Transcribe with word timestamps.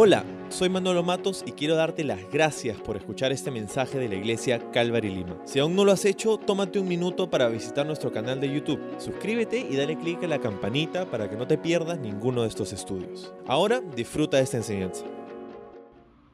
Hola, 0.00 0.22
soy 0.48 0.68
Manolo 0.68 1.02
Matos 1.02 1.42
y 1.44 1.50
quiero 1.50 1.74
darte 1.74 2.04
las 2.04 2.30
gracias 2.30 2.80
por 2.80 2.96
escuchar 2.96 3.32
este 3.32 3.50
mensaje 3.50 3.98
de 3.98 4.08
la 4.08 4.14
iglesia 4.14 4.60
Calvary 4.70 5.08
Lima. 5.08 5.36
Si 5.44 5.58
aún 5.58 5.74
no 5.74 5.84
lo 5.84 5.90
has 5.90 6.04
hecho, 6.04 6.38
tómate 6.38 6.78
un 6.78 6.86
minuto 6.86 7.28
para 7.28 7.48
visitar 7.48 7.84
nuestro 7.84 8.12
canal 8.12 8.40
de 8.40 8.48
YouTube. 8.48 8.80
Suscríbete 8.98 9.58
y 9.58 9.74
dale 9.74 9.98
clic 9.98 10.22
a 10.22 10.28
la 10.28 10.38
campanita 10.38 11.10
para 11.10 11.28
que 11.28 11.34
no 11.34 11.48
te 11.48 11.58
pierdas 11.58 11.98
ninguno 11.98 12.42
de 12.42 12.46
esestos 12.46 12.72
estudios. 12.74 13.34
Ahora 13.48 13.80
disfruta 13.80 14.36
de 14.36 14.44
esta 14.44 14.58
enseñanza. 14.58 15.04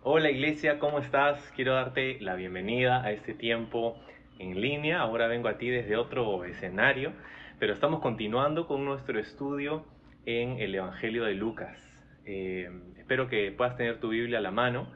Hola 0.03 0.31
iglesia, 0.31 0.79
¿cómo 0.79 0.99
estás? 0.99 1.41
Quiero 1.57 1.73
darte 1.73 2.21
la 2.21 2.35
bienvenida 2.35 3.03
a 3.03 3.13
este 3.13 3.33
tiempo 3.33 3.97
en 4.39 4.61
línea. 4.61 5.01
Ahora 5.01 5.27
vengo 5.27 5.49
a 5.49 5.57
ti 5.57 5.71
desde 5.71 5.97
otro 5.97 6.45
escenario, 6.45 7.15
pero 7.59 7.73
estamos 7.73 8.01
continuando 8.01 8.67
con 8.67 8.85
nuestro 8.85 9.19
estudio 9.19 9.87
en 10.27 10.59
el 10.59 10.75
Evangelio 10.75 11.25
de 11.25 11.33
Lucas. 11.33 11.79
Eh, 12.27 12.69
espero 13.05 13.29
que 13.29 13.53
puedas 13.53 13.77
tener 13.77 14.01
tu 14.01 14.09
Biblia 14.09 14.39
a 14.39 14.41
la 14.41 14.51
mano. 14.51 14.89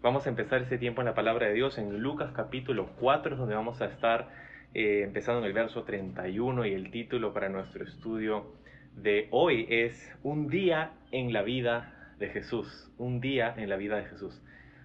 Vamos 0.00 0.24
a 0.26 0.28
empezar 0.28 0.62
este 0.62 0.78
tiempo 0.78 1.00
en 1.00 1.06
la 1.06 1.14
palabra 1.14 1.48
de 1.48 1.54
Dios 1.54 1.76
en 1.76 1.98
Lucas 1.98 2.30
capítulo 2.32 2.90
4, 3.00 3.34
donde 3.34 3.56
vamos 3.56 3.82
a 3.82 3.86
estar 3.86 4.28
eh, 4.74 5.02
empezando 5.02 5.40
en 5.40 5.46
el 5.46 5.52
verso 5.52 5.82
31 5.82 6.66
y 6.66 6.72
el 6.72 6.92
título 6.92 7.34
para 7.34 7.48
nuestro 7.48 7.82
estudio 7.82 8.54
de 8.94 9.26
hoy 9.32 9.66
es 9.70 10.16
Un 10.22 10.46
día 10.46 10.92
en 11.10 11.32
la 11.32 11.42
vida 11.42 12.14
de 12.20 12.28
Jesús. 12.28 12.92
Un 12.96 13.20
día 13.20 13.52
en 13.56 13.68
la 13.68 13.76
vida 13.76 13.96
de 13.96 14.04
Jesús. 14.04 14.40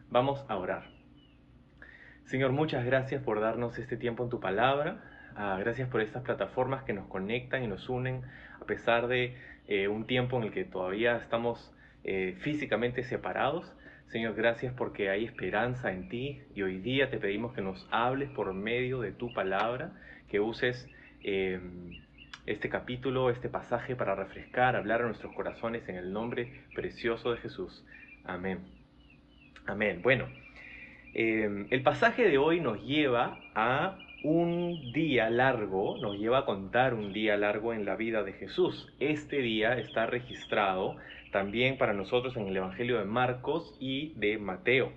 Vamos 0.09 0.44
a 0.50 0.58
orar. 0.58 0.86
Señor, 2.26 2.53
muchas 2.53 2.84
gracias 2.86 3.22
por 3.22 3.40
darnos 3.40 3.78
este 3.78 3.98
tiempo 3.98 4.23
en 4.23 4.31
tu 4.31 4.40
palabra. 4.40 5.00
Ah, 5.36 5.58
gracias 5.59 5.90
por 5.90 6.02
estas 6.02 6.23
plataformas 6.23 6.81
que 6.86 6.94
nos 6.94 7.05
conectan 7.05 7.64
y 7.64 7.67
nos 7.67 7.88
unen 7.88 8.23
a 8.59 8.66
pesar 8.66 9.05
de 9.05 9.38
eh, 9.67 9.88
un 9.88 10.08
tiempo 10.08 10.38
en 10.38 10.45
el 10.45 10.52
que 10.52 10.66
todavía 10.66 11.17
estamos 11.17 11.72
eh, 12.03 12.35
físicamente 12.39 13.03
separados. 13.03 13.71
Señor, 14.07 14.35
gracias 14.35 14.73
porque 14.73 15.09
hay 15.09 15.25
esperanza 15.25 15.91
en 15.91 16.09
ti 16.09 16.41
y 16.53 16.61
hoy 16.61 16.78
día 16.80 17.09
te 17.09 17.17
pedimos 17.17 17.53
que 17.53 17.61
nos 17.61 17.88
hables 17.91 18.30
por 18.31 18.53
medio 18.53 19.02
de 19.02 19.11
tu 19.11 19.33
palabra, 19.33 19.91
que 20.30 20.39
uses 20.39 20.88
eh, 21.23 21.59
este 22.45 22.69
capítulo, 22.69 23.30
este 23.30 23.50
pasaje 23.50 23.95
para 23.95 24.16
refrescar, 24.16 24.75
hablar 24.75 25.02
a 25.02 25.05
nuestros 25.05 25.33
corazones 25.33 25.88
en 25.88 25.95
el 25.95 26.11
nombre 26.11 26.63
precioso 26.75 27.31
de 27.31 27.38
Jesús. 27.38 27.86
Amén. 28.25 28.59
Amén. 29.66 30.02
Bueno, 30.02 30.28
eh, 31.13 31.67
el 31.69 31.83
pasaje 31.83 32.28
de 32.28 32.38
hoy 32.38 32.59
nos 32.59 32.83
lleva 32.83 33.39
a 33.56 33.97
un 34.23 34.94
día 34.94 35.30
largo, 35.30 35.97
nos 36.02 36.17
lleva 36.17 36.39
a 36.39 36.45
contar 36.45 36.94
un 36.94 37.13
día 37.13 37.38
largo 37.38 37.73
en 37.73 37.85
la 37.85 37.95
vida 37.95 38.23
de 38.23 38.33
Jesús. 38.33 38.94
Este 39.00 39.38
día 39.38 39.78
está 39.78 40.06
registrado 40.06 40.97
también 41.34 41.78
para 41.78 41.92
nosotros 41.92 42.38
en 42.38 42.48
el 42.48 42.56
Evangelio 42.56 42.98
de 43.00 43.06
Marcos 43.06 43.76
y 43.81 44.14
de 44.14 44.38
Mateo. 44.38 44.94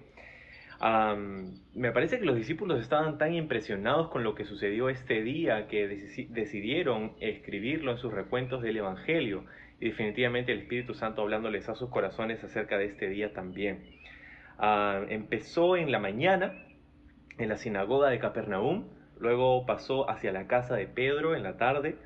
me 1.75 1.91
parece 1.91 2.20
que 2.20 2.27
los 2.27 2.37
discípulos 2.37 2.81
estaban 2.81 3.19
tan 3.19 3.34
impresionados 3.34 4.11
con 4.11 4.23
lo 4.23 4.37
que 4.37 4.45
sucedió 4.45 4.89
este 4.89 5.23
día 5.23 5.67
que 5.67 5.89
decidieron 6.28 7.15
escribirlo 7.19 7.91
en 7.91 7.98
sus 7.98 8.12
recuentos 8.12 8.62
del 8.62 8.77
Evangelio 8.77 9.45
y 9.81 9.87
definitivamente 9.87 10.53
el 10.53 10.61
Espíritu 10.61 10.95
Santo 10.95 11.23
hablándoles 11.23 11.69
a 11.69 11.75
sus 11.75 11.91
corazones 11.91 12.45
acerca 12.45 12.78
de 12.78 12.84
este 12.84 13.09
día 13.09 13.33
también. 13.33 13.84
empezó 15.09 15.77
en 15.77 15.91
la 15.91 15.98
mañana 15.98 16.53
en 17.39 17.48
la 17.48 17.56
sinagoga 17.59 18.09
de 18.09 18.19
Capernaum, 18.19 18.89
luego 19.19 19.67
pasó 19.67 20.09
hacia 20.09 20.33
la 20.33 20.47
casa 20.47 20.75
de 20.77 20.87
Pedro 20.87 21.34
en 21.34 21.43
la 21.43 21.56
tarde, 21.56 21.97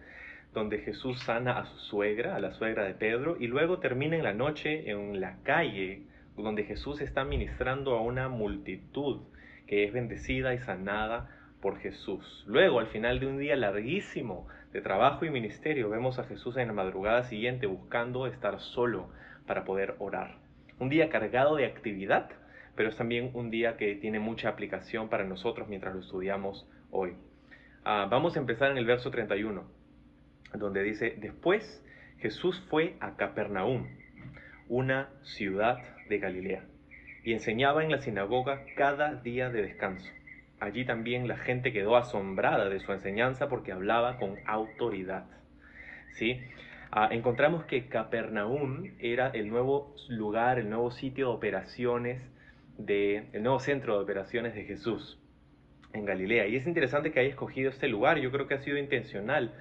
donde 0.52 0.78
Jesús 0.78 1.20
sana 1.20 1.58
a 1.58 1.66
su 1.66 1.78
suegra, 1.78 2.34
a 2.34 2.40
la 2.40 2.52
suegra 2.52 2.84
de 2.84 2.94
Pedro, 2.94 3.36
y 3.38 3.46
luego 3.46 3.78
termina 3.78 4.16
en 4.16 4.24
la 4.24 4.34
noche 4.34 4.90
en 4.90 5.20
la 5.20 5.36
calle, 5.42 6.02
donde 6.36 6.64
Jesús 6.64 7.00
está 7.00 7.24
ministrando 7.24 7.96
a 7.96 8.00
una 8.00 8.28
multitud 8.28 9.20
que 9.66 9.84
es 9.84 9.92
bendecida 9.92 10.54
y 10.54 10.58
sanada 10.58 11.28
por 11.60 11.78
Jesús. 11.78 12.44
Luego, 12.46 12.80
al 12.80 12.88
final 12.88 13.20
de 13.20 13.26
un 13.26 13.38
día 13.38 13.54
larguísimo 13.54 14.48
de 14.72 14.80
trabajo 14.80 15.24
y 15.24 15.30
ministerio, 15.30 15.90
vemos 15.90 16.18
a 16.18 16.24
Jesús 16.24 16.56
en 16.56 16.68
la 16.68 16.72
madrugada 16.72 17.24
siguiente 17.24 17.66
buscando 17.66 18.26
estar 18.26 18.60
solo 18.60 19.10
para 19.46 19.64
poder 19.64 19.94
orar. 19.98 20.38
Un 20.78 20.88
día 20.88 21.10
cargado 21.10 21.56
de 21.56 21.66
actividad, 21.66 22.30
pero 22.74 22.88
es 22.88 22.96
también 22.96 23.30
un 23.34 23.50
día 23.50 23.76
que 23.76 23.94
tiene 23.96 24.18
mucha 24.18 24.48
aplicación 24.48 25.08
para 25.08 25.24
nosotros 25.24 25.68
mientras 25.68 25.94
lo 25.94 26.00
estudiamos 26.00 26.66
hoy. 26.90 27.14
Ah, 27.84 28.08
vamos 28.10 28.36
a 28.36 28.40
empezar 28.40 28.70
en 28.70 28.78
el 28.78 28.86
verso 28.86 29.10
31 29.10 29.79
donde 30.54 30.82
dice, 30.82 31.16
después 31.18 31.84
Jesús 32.18 32.62
fue 32.68 32.96
a 33.00 33.16
Capernaum, 33.16 33.86
una 34.68 35.08
ciudad 35.22 35.78
de 36.08 36.18
Galilea, 36.18 36.64
y 37.24 37.32
enseñaba 37.32 37.82
en 37.84 37.90
la 37.90 38.00
sinagoga 38.02 38.64
cada 38.76 39.14
día 39.14 39.50
de 39.50 39.62
descanso. 39.62 40.10
Allí 40.60 40.84
también 40.84 41.26
la 41.26 41.38
gente 41.38 41.72
quedó 41.72 41.96
asombrada 41.96 42.68
de 42.68 42.80
su 42.80 42.92
enseñanza 42.92 43.48
porque 43.48 43.72
hablaba 43.72 44.18
con 44.18 44.36
autoridad. 44.46 45.24
¿Sí? 46.12 46.38
Ah, 46.92 47.08
encontramos 47.12 47.64
que 47.64 47.88
Capernaum 47.88 48.90
era 48.98 49.28
el 49.28 49.48
nuevo 49.48 49.94
lugar, 50.08 50.58
el 50.58 50.68
nuevo 50.68 50.90
sitio 50.90 51.28
de 51.28 51.34
operaciones, 51.34 52.20
de, 52.76 53.28
el 53.32 53.42
nuevo 53.42 53.60
centro 53.60 53.96
de 53.96 54.02
operaciones 54.02 54.54
de 54.54 54.64
Jesús 54.64 55.18
en 55.92 56.04
Galilea. 56.04 56.46
Y 56.48 56.56
es 56.56 56.66
interesante 56.66 57.12
que 57.12 57.20
haya 57.20 57.30
escogido 57.30 57.70
este 57.70 57.88
lugar, 57.88 58.18
yo 58.18 58.30
creo 58.30 58.46
que 58.46 58.54
ha 58.54 58.58
sido 58.58 58.76
intencional, 58.76 59.54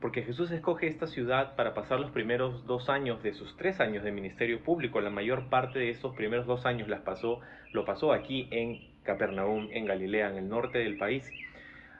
porque 0.00 0.22
Jesús 0.22 0.50
escoge 0.50 0.88
esta 0.88 1.06
ciudad 1.06 1.56
para 1.56 1.74
pasar 1.74 2.00
los 2.00 2.10
primeros 2.10 2.66
dos 2.66 2.88
años 2.90 3.22
de 3.22 3.32
sus 3.32 3.56
tres 3.56 3.80
años 3.80 4.04
de 4.04 4.12
ministerio 4.12 4.62
público. 4.62 5.00
La 5.00 5.10
mayor 5.10 5.48
parte 5.48 5.78
de 5.78 5.90
esos 5.90 6.14
primeros 6.14 6.46
dos 6.46 6.66
años 6.66 6.88
las 6.88 7.00
pasó, 7.00 7.40
lo 7.72 7.84
pasó 7.84 8.12
aquí 8.12 8.48
en 8.50 8.80
Capernaum, 9.04 9.68
en 9.72 9.86
Galilea, 9.86 10.30
en 10.30 10.36
el 10.36 10.48
norte 10.48 10.78
del 10.78 10.96
país. 10.96 11.32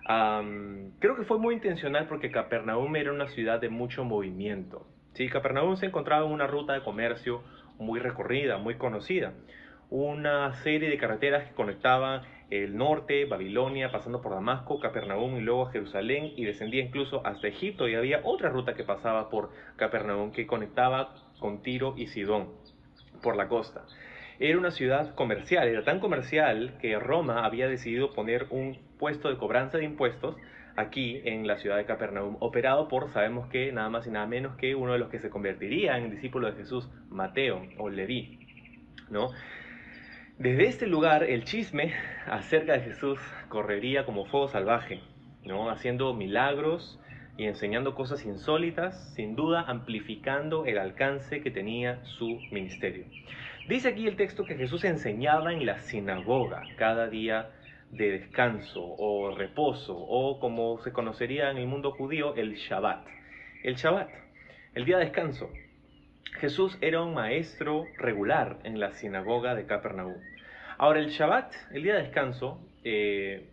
creo 0.05 1.17
que 1.17 1.25
fue 1.25 1.39
muy 1.39 1.55
intencional 1.55 2.07
porque 2.07 2.31
Capernaum 2.31 2.95
era 2.97 3.13
una 3.13 3.29
ciudad 3.29 3.61
de 3.61 3.71
mucho 3.71 4.05
movimiento. 4.05 4.87
Sí, 5.15 5.29
Capernaum 5.29 5.77
se 5.77 5.87
encontraba 5.87 6.27
en 6.27 6.33
una 6.33 6.47
ruta 6.47 6.75
de 6.75 6.83
comercio 6.83 7.43
muy 7.79 8.01
recorrida, 8.01 8.59
muy 8.59 8.75
conocida. 8.75 9.33
Una 9.89 10.53
serie 10.63 10.91
de 10.91 10.99
carreteras 10.99 11.49
que 11.49 11.55
conectaban 11.55 12.23
el 12.51 12.77
norte, 12.77 13.25
Babilonia, 13.25 13.91
pasando 13.91 14.23
por 14.23 14.33
Damasco, 14.33 14.79
Capernaum 14.79 15.37
y 15.37 15.41
luego 15.41 15.67
Jerusalén 15.67 16.33
y 16.37 16.45
descendía 16.45 16.83
incluso 16.83 17.27
hasta 17.27 17.49
Egipto 17.49 17.89
y 17.89 17.95
había 17.95 18.21
otra 18.25 18.51
ruta 18.51 18.75
que 18.75 18.85
pasaba 18.85 19.29
por 19.31 19.51
Capernaum 19.77 20.31
que 20.31 20.47
conectaba 20.47 21.15
con 21.41 21.63
Tiro 21.63 21.95
y 21.97 22.07
Sidón 22.07 22.49
por 23.23 23.37
la 23.37 23.49
costa. 23.49 23.85
Era 24.39 24.59
una 24.59 24.71
ciudad 24.71 25.15
comercial, 25.15 25.67
era 25.67 25.83
tan 25.83 25.99
comercial 25.99 26.77
que 26.81 26.99
Roma 26.99 27.45
había 27.45 27.69
decidido 27.69 28.13
poner 28.13 28.47
un 28.51 28.79
puesto 28.99 29.29
de 29.29 29.39
cobranza 29.39 29.79
de 29.79 29.85
impuestos 29.85 30.37
aquí 30.77 31.23
en 31.25 31.47
la 31.47 31.57
ciudad 31.57 31.79
de 31.79 31.87
Capernaum, 31.87 32.37
operado 32.41 32.87
por, 32.87 33.11
sabemos 33.13 33.49
que 33.49 33.73
nada 33.73 33.89
más 33.89 34.07
y 34.07 34.11
nada 34.11 34.27
menos 34.27 34.57
que 34.57 34.75
uno 34.75 34.93
de 34.93 34.99
los 34.99 35.09
que 35.09 35.19
se 35.21 35.31
convertiría 35.31 35.97
en 35.97 36.11
discípulo 36.11 36.49
de 36.49 36.57
Jesús, 36.57 36.89
Mateo 37.09 37.63
o 37.79 37.89
Leví, 37.89 38.39
¿no? 39.11 39.31
Desde 40.39 40.67
este 40.67 40.87
lugar 40.87 41.25
el 41.25 41.45
chisme 41.45 41.95
acerca 42.27 42.75
de 42.75 42.81
Jesús 42.81 43.19
correría 43.49 44.05
como 44.05 44.27
fuego 44.27 44.49
salvaje, 44.49 45.01
¿no? 45.47 45.71
haciendo 45.71 46.13
milagros 46.13 47.01
y 47.39 47.47
enseñando 47.47 47.95
cosas 47.95 48.23
insólitas, 48.27 49.15
sin 49.15 49.35
duda 49.35 49.65
amplificando 49.67 50.67
el 50.67 50.77
alcance 50.77 51.41
que 51.41 51.51
tenía 51.51 52.05
su 52.05 52.39
ministerio. 52.53 53.07
Dice 53.67 53.89
aquí 53.89 54.07
el 54.07 54.17
texto 54.17 54.45
que 54.45 54.57
Jesús 54.57 54.85
enseñaba 54.85 55.55
en 55.55 55.65
la 55.65 55.79
sinagoga 55.79 56.65
cada 56.77 57.09
día 57.09 57.53
de 57.91 58.11
descanso 58.11 58.85
o 58.85 59.35
reposo 59.35 59.97
o 59.97 60.39
como 60.39 60.79
se 60.83 60.93
conocería 60.93 61.51
en 61.51 61.57
el 61.57 61.67
mundo 61.67 61.93
judío 61.93 62.35
el 62.35 62.57
Shabbat. 62.57 63.07
El 63.63 63.77
Shabbat, 63.77 64.11
el 64.75 64.85
día 64.85 64.99
de 64.99 65.07
descanso, 65.07 65.49
Jesús 66.37 66.77
era 66.81 67.03
un 67.03 67.15
maestro 67.15 67.87
regular 67.99 68.59
en 68.65 68.79
la 68.79 68.93
sinagoga 68.93 69.55
de 69.55 69.67
Capernaum. 69.67 70.17
Ahora, 70.79 71.01
el 71.01 71.09
Shabbat, 71.09 71.55
el 71.73 71.83
día 71.83 71.95
de 71.95 72.03
descanso, 72.03 72.61
eh, 72.85 73.49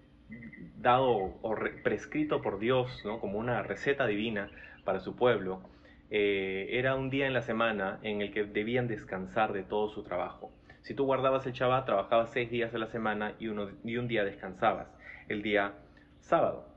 dado 0.77 1.09
o 1.09 1.55
prescrito 1.83 2.41
por 2.41 2.59
Dios 2.59 3.01
¿no? 3.05 3.19
como 3.19 3.39
una 3.39 3.63
receta 3.63 4.05
divina 4.05 4.49
para 4.83 4.99
su 4.99 5.15
pueblo, 5.15 5.61
eh, 6.11 6.67
era 6.71 6.95
un 6.95 7.09
día 7.09 7.25
en 7.25 7.33
la 7.33 7.41
semana 7.41 7.99
en 8.03 8.21
el 8.21 8.31
que 8.31 8.43
debían 8.43 8.87
descansar 8.87 9.53
de 9.53 9.63
todo 9.63 9.89
su 9.89 10.03
trabajo. 10.03 10.51
Si 10.81 10.93
tú 10.93 11.05
guardabas 11.05 11.45
el 11.47 11.53
Shabbat, 11.53 11.85
trabajabas 11.85 12.31
seis 12.31 12.51
días 12.51 12.73
de 12.73 12.79
la 12.79 12.87
semana 12.87 13.35
y 13.39 13.47
un 13.47 14.07
día 14.07 14.25
descansabas, 14.25 14.87
el 15.29 15.41
día 15.41 15.73
sábado. 16.19 16.67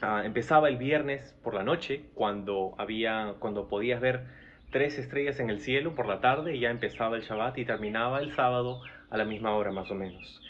Ah, 0.00 0.22
empezaba 0.24 0.68
el 0.68 0.76
viernes 0.76 1.36
por 1.42 1.54
la 1.54 1.64
noche, 1.64 2.04
cuando, 2.14 2.74
había, 2.78 3.34
cuando 3.40 3.68
podías 3.68 4.00
ver 4.00 4.26
tres 4.70 4.98
estrellas 4.98 5.40
en 5.40 5.50
el 5.50 5.60
cielo 5.60 5.94
por 5.94 6.06
la 6.06 6.20
tarde 6.20 6.54
y 6.54 6.60
ya 6.60 6.70
empezaba 6.70 7.16
el 7.16 7.22
Shabbat 7.22 7.58
y 7.58 7.64
terminaba 7.64 8.20
el 8.20 8.32
sábado 8.32 8.82
a 9.10 9.16
la 9.16 9.24
misma 9.24 9.54
hora 9.54 9.72
más 9.72 9.90
o 9.90 9.94
menos. 9.94 10.42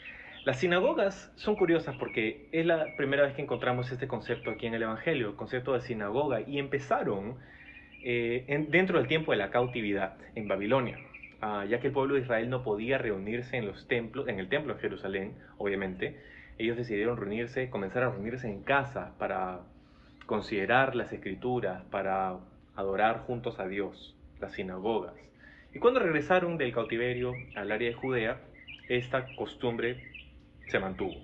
Las 0.44 0.61
sinagogas 0.61 1.31
son 1.37 1.56
curiosas 1.56 1.97
porque 1.97 2.49
es 2.53 2.65
la 2.65 2.97
primera 2.97 3.25
vez 3.25 3.35
que 3.35 3.43
encontramos 3.43 3.91
este 3.93 4.09
concepto 4.09 4.50
aquí 4.50 4.67
en 4.67 4.75
el 4.75 4.82
Evangelio, 4.82 5.29
el 5.29 5.37
concepto 5.37 5.75
de 5.75 5.81
sinagoga, 5.82 6.41
y 6.41 6.59
empezaron 6.59 7.37
eh, 8.03 8.67
dentro 8.70 8.99
del 8.99 9.09
tiempo 9.09 9.32
de 9.32 9.38
la 9.38 9.50
cautividad 9.50 10.17
en 10.35 10.49
Babilonia. 10.49 10.99
ah, 11.41 11.64
ya 11.69 11.81
que 11.81 11.88
el 11.88 11.93
pueblo 11.93 12.14
de 12.14 12.23
Israel 12.23 12.49
no 12.49 12.62
podía 12.62 12.99
reunirse 12.99 13.56
en 13.56 13.67
los 13.67 13.87
templos, 13.88 14.26
en 14.29 14.38
el 14.38 14.49
templo 14.49 14.75
de 14.75 14.81
Jerusalén, 14.81 15.35
obviamente, 15.59 16.19
ellos 16.59 16.76
decidieron 16.76 17.17
reunirse, 17.17 17.71
comenzar 17.71 18.03
a 18.03 18.11
reunirse 18.11 18.49
en 18.49 18.62
casa 18.62 19.14
para 19.19 19.61
considerar 20.26 20.97
las 20.97 21.12
escrituras, 21.12 21.85
para 21.91 22.38
adorar 22.79 23.25
juntos 23.27 23.59
a 23.59 23.67
Dios, 23.67 24.17
las 24.41 24.53
sinagogas. 24.53 25.15
Y 25.75 25.81
cuando 25.81 25.99
regresaron 25.99 26.57
del 26.59 26.73
cautiverio 26.73 27.33
al 27.57 27.73
área 27.73 27.89
de 27.89 27.95
Judea, 27.95 28.41
esta 28.89 29.35
costumbre 29.35 30.01
se 30.69 30.79
mantuvo. 30.79 31.17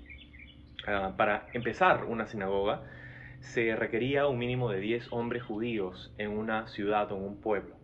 Ah, 0.87 1.15
para 1.17 1.47
empezar 1.53 2.06
una 2.06 2.27
sinagoga, 2.27 2.83
se 3.39 3.77
requería 3.77 4.27
un 4.27 4.37
mínimo 4.37 4.69
de 4.69 4.81
10 4.81 5.12
hombres 5.12 5.45
judíos 5.45 6.12
en 6.19 6.31
una 6.31 6.67
ciudad 6.67 7.12
o 7.12 7.19
en 7.19 7.23
un 7.23 7.41
pueblo. 7.41 7.77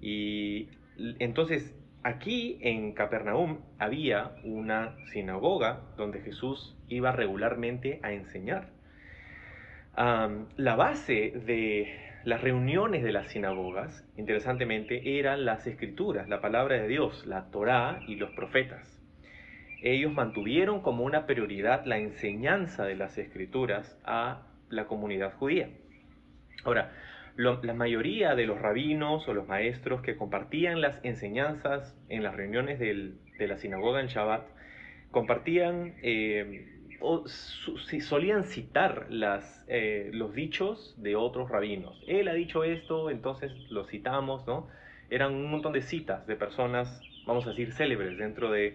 Y 0.00 0.70
entonces 1.18 1.76
aquí 2.02 2.58
en 2.62 2.94
Capernaum 2.94 3.60
había 3.78 4.32
una 4.44 4.96
sinagoga 5.12 5.82
donde 5.98 6.22
Jesús 6.22 6.74
iba 6.88 7.12
regularmente 7.12 8.00
a 8.02 8.12
enseñar. 8.12 8.70
la 9.94 10.76
base 10.76 11.32
de 11.44 12.07
las 12.28 12.42
reuniones 12.42 13.02
de 13.02 13.10
las 13.10 13.32
sinagogas, 13.32 14.06
interesantemente, 14.18 15.18
eran 15.18 15.46
las 15.46 15.66
escrituras, 15.66 16.28
la 16.28 16.42
palabra 16.42 16.76
de 16.76 16.86
Dios, 16.86 17.26
la 17.26 17.50
Torá 17.50 18.00
y 18.06 18.16
los 18.16 18.32
profetas. 18.32 19.00
Ellos 19.82 20.12
mantuvieron 20.12 20.82
como 20.82 21.04
una 21.04 21.24
prioridad 21.24 21.86
la 21.86 21.96
enseñanza 21.96 22.84
de 22.84 22.96
las 22.96 23.16
escrituras 23.16 23.98
a 24.04 24.42
la 24.68 24.86
comunidad 24.86 25.32
judía. 25.38 25.70
Ahora, 26.64 26.92
la 27.36 27.72
mayoría 27.72 28.34
de 28.34 28.44
los 28.44 28.60
rabinos 28.60 29.26
o 29.26 29.32
los 29.32 29.48
maestros 29.48 30.02
que 30.02 30.18
compartían 30.18 30.82
las 30.82 31.02
enseñanzas 31.04 31.98
en 32.10 32.22
las 32.22 32.36
reuniones 32.36 32.78
de 32.78 33.46
la 33.48 33.56
sinagoga 33.56 34.02
en 34.02 34.08
Shabbat, 34.08 34.46
compartían 35.12 35.94
eh, 36.02 36.77
o 37.00 37.24
solían 37.28 38.44
citar 38.44 39.06
las, 39.10 39.64
eh, 39.68 40.10
los 40.12 40.34
dichos 40.34 40.94
de 40.98 41.16
otros 41.16 41.48
rabinos. 41.48 42.02
Él 42.06 42.28
ha 42.28 42.34
dicho 42.34 42.64
esto, 42.64 43.10
entonces 43.10 43.52
lo 43.70 43.84
citamos, 43.84 44.46
¿no? 44.46 44.68
Eran 45.10 45.34
un 45.34 45.50
montón 45.50 45.72
de 45.72 45.82
citas 45.82 46.26
de 46.26 46.36
personas, 46.36 47.00
vamos 47.26 47.46
a 47.46 47.50
decir, 47.50 47.72
célebres 47.72 48.18
dentro 48.18 48.50
de 48.50 48.74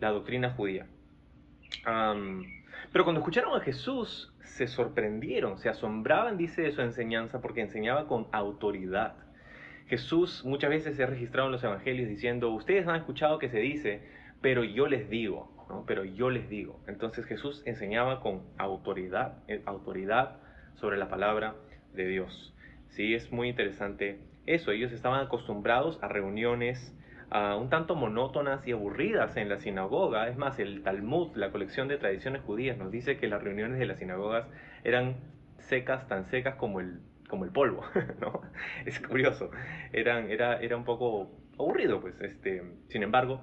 la 0.00 0.10
doctrina 0.10 0.50
judía. 0.50 0.86
pero 2.92 3.04
cuando 3.04 3.20
escucharon 3.20 3.56
a 3.56 3.60
Jesús, 3.60 4.32
se 4.42 4.66
sorprendieron, 4.66 5.58
se 5.58 5.68
asombraban, 5.68 6.36
dice, 6.36 6.62
de 6.62 6.72
su 6.72 6.82
enseñanza 6.82 7.40
porque 7.40 7.60
enseñaba 7.60 8.08
con 8.08 8.26
autoridad. 8.32 9.14
Jesús 9.86 10.44
muchas 10.44 10.70
veces 10.70 10.96
se 10.96 11.02
ha 11.02 11.06
registrado 11.06 11.48
en 11.48 11.52
los 11.52 11.64
evangelios 11.64 12.08
diciendo, 12.08 12.50
ustedes 12.50 12.86
han 12.86 12.96
escuchado 12.96 13.38
que 13.38 13.48
se 13.48 13.58
dice, 13.58 14.02
pero 14.40 14.64
yo 14.64 14.86
les 14.86 15.08
digo, 15.08 15.59
pero 15.86 16.04
yo 16.04 16.30
les 16.30 16.48
digo. 16.48 16.80
Entonces 16.86 17.24
Jesús 17.26 17.62
enseñaba 17.66 18.20
con 18.20 18.42
autoridad, 18.58 19.38
eh, 19.48 19.62
autoridad 19.66 20.36
sobre 20.74 20.96
la 20.96 21.08
palabra 21.08 21.54
de 21.94 22.06
Dios. 22.06 22.54
Sí, 22.88 23.14
es 23.14 23.30
muy 23.32 23.48
interesante 23.48 24.20
eso. 24.46 24.70
Ellos 24.72 24.92
estaban 24.92 25.24
acostumbrados 25.24 25.98
a 26.02 26.08
reuniones 26.08 26.94
un 27.32 27.68
tanto 27.70 27.94
monótonas 27.94 28.66
y 28.66 28.72
aburridas 28.72 29.36
en 29.36 29.48
la 29.48 29.58
sinagoga. 29.58 30.28
Es 30.28 30.36
más, 30.36 30.58
el 30.58 30.82
Talmud, 30.82 31.36
la 31.36 31.50
colección 31.52 31.86
de 31.86 31.96
tradiciones 31.96 32.42
judías, 32.42 32.76
nos 32.76 32.90
dice 32.90 33.18
que 33.18 33.28
las 33.28 33.42
reuniones 33.42 33.78
de 33.78 33.86
las 33.86 33.98
sinagogas 33.98 34.48
eran 34.82 35.16
secas, 35.58 36.08
tan 36.08 36.24
secas 36.26 36.56
como 36.56 36.80
el, 36.80 37.00
como 37.28 37.44
el 37.44 37.52
polvo, 37.52 37.84
¿no? 38.20 38.42
Es 38.84 38.98
curioso, 39.00 39.50
eran, 39.92 40.30
era, 40.30 40.60
era 40.60 40.76
un 40.76 40.84
poco 40.84 41.30
aburrido, 41.58 42.00
pues. 42.00 42.20
Este, 42.20 42.62
sin 42.88 43.04
embargo, 43.04 43.42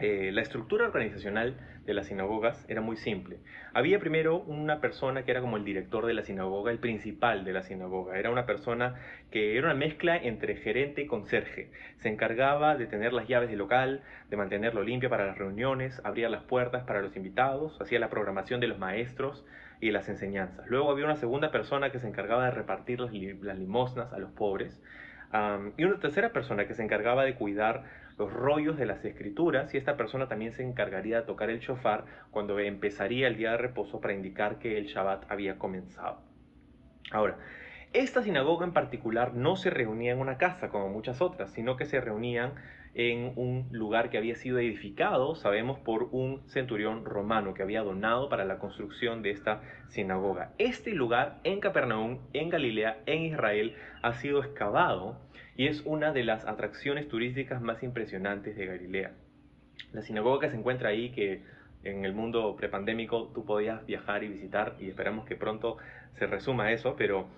eh, 0.00 0.30
la 0.32 0.42
estructura 0.42 0.86
organizacional 0.86 1.56
de 1.84 1.94
las 1.94 2.06
sinagogas 2.06 2.64
era 2.68 2.80
muy 2.80 2.96
simple. 2.96 3.38
Había 3.74 3.98
primero 3.98 4.38
una 4.38 4.80
persona 4.80 5.24
que 5.24 5.30
era 5.30 5.40
como 5.40 5.56
el 5.56 5.64
director 5.64 6.06
de 6.06 6.14
la 6.14 6.22
sinagoga, 6.22 6.70
el 6.70 6.78
principal 6.78 7.44
de 7.44 7.52
la 7.52 7.62
sinagoga. 7.62 8.18
Era 8.18 8.30
una 8.30 8.46
persona 8.46 8.94
que 9.30 9.56
era 9.56 9.66
una 9.66 9.74
mezcla 9.74 10.16
entre 10.16 10.56
gerente 10.56 11.02
y 11.02 11.06
conserje. 11.06 11.70
Se 11.98 12.08
encargaba 12.08 12.76
de 12.76 12.86
tener 12.86 13.12
las 13.12 13.28
llaves 13.28 13.50
del 13.50 13.58
local, 13.58 14.02
de 14.28 14.36
mantenerlo 14.36 14.82
limpio 14.82 15.10
para 15.10 15.26
las 15.26 15.38
reuniones, 15.38 16.00
abría 16.04 16.28
las 16.28 16.44
puertas 16.44 16.84
para 16.84 17.02
los 17.02 17.16
invitados, 17.16 17.80
hacía 17.80 17.98
la 17.98 18.08
programación 18.08 18.60
de 18.60 18.68
los 18.68 18.78
maestros 18.78 19.44
y 19.80 19.90
las 19.90 20.08
enseñanzas. 20.08 20.66
Luego 20.68 20.90
había 20.90 21.04
una 21.06 21.16
segunda 21.16 21.50
persona 21.50 21.90
que 21.90 21.98
se 21.98 22.08
encargaba 22.08 22.44
de 22.44 22.50
repartir 22.52 23.00
las, 23.00 23.12
limosnas 23.12 24.12
a 24.12 24.18
los 24.18 24.30
pobres. 24.32 24.80
Y 25.76 25.84
una 25.84 26.00
tercera 26.00 26.32
persona 26.32 26.66
que 26.66 26.74
se 26.74 26.82
encargaba 26.82 27.24
de 27.24 27.34
cuidar 27.34 27.84
los 28.18 28.32
rollos 28.32 28.76
de 28.76 28.84
las 28.84 29.04
escrituras 29.04 29.72
y 29.72 29.78
esta 29.78 29.96
persona 29.96 30.28
también 30.28 30.52
se 30.52 30.62
encargaría 30.62 31.20
de 31.20 31.26
tocar 31.26 31.50
el 31.50 31.60
shofar 31.60 32.04
cuando 32.30 32.58
empezaría 32.58 33.28
el 33.28 33.36
día 33.36 33.52
de 33.52 33.58
reposo 33.58 34.00
para 34.00 34.12
indicar 34.12 34.58
que 34.58 34.76
el 34.76 34.86
Shabbat 34.86 35.30
había 35.30 35.58
comenzado. 35.58 36.20
Ahora, 37.12 37.38
esta 37.92 38.22
sinagoga 38.22 38.66
en 38.66 38.72
particular 38.72 39.34
no 39.34 39.56
se 39.56 39.70
reunía 39.70 40.12
en 40.12 40.18
una 40.18 40.36
casa 40.36 40.68
como 40.68 40.88
muchas 40.88 41.20
otras, 41.20 41.50
sino 41.50 41.76
que 41.76 41.86
se 41.86 42.00
reunían 42.00 42.52
en 42.94 43.32
un 43.36 43.68
lugar 43.70 44.10
que 44.10 44.18
había 44.18 44.34
sido 44.34 44.58
edificado, 44.58 45.34
sabemos, 45.34 45.78
por 45.78 46.08
un 46.12 46.42
centurión 46.48 47.04
romano 47.04 47.54
que 47.54 47.62
había 47.62 47.82
donado 47.82 48.28
para 48.28 48.44
la 48.44 48.58
construcción 48.58 49.22
de 49.22 49.30
esta 49.30 49.62
sinagoga. 49.88 50.52
Este 50.58 50.92
lugar 50.92 51.38
en 51.44 51.60
Capernaum, 51.60 52.18
en 52.32 52.48
Galilea, 52.48 52.98
en 53.06 53.22
Israel, 53.22 53.76
ha 54.02 54.14
sido 54.14 54.42
excavado 54.42 55.20
y 55.56 55.66
es 55.66 55.82
una 55.84 56.12
de 56.12 56.24
las 56.24 56.46
atracciones 56.46 57.08
turísticas 57.08 57.60
más 57.60 57.82
impresionantes 57.82 58.56
de 58.56 58.66
Galilea. 58.66 59.12
La 59.92 60.02
sinagoga 60.02 60.40
que 60.40 60.50
se 60.50 60.56
encuentra 60.56 60.88
ahí, 60.90 61.10
que 61.10 61.42
en 61.84 62.04
el 62.04 62.12
mundo 62.12 62.56
prepandémico 62.56 63.30
tú 63.34 63.44
podías 63.44 63.86
viajar 63.86 64.24
y 64.24 64.28
visitar, 64.28 64.76
y 64.80 64.88
esperamos 64.88 65.26
que 65.26 65.36
pronto 65.36 65.78
se 66.14 66.26
resuma 66.26 66.72
eso, 66.72 66.96
pero 66.96 67.28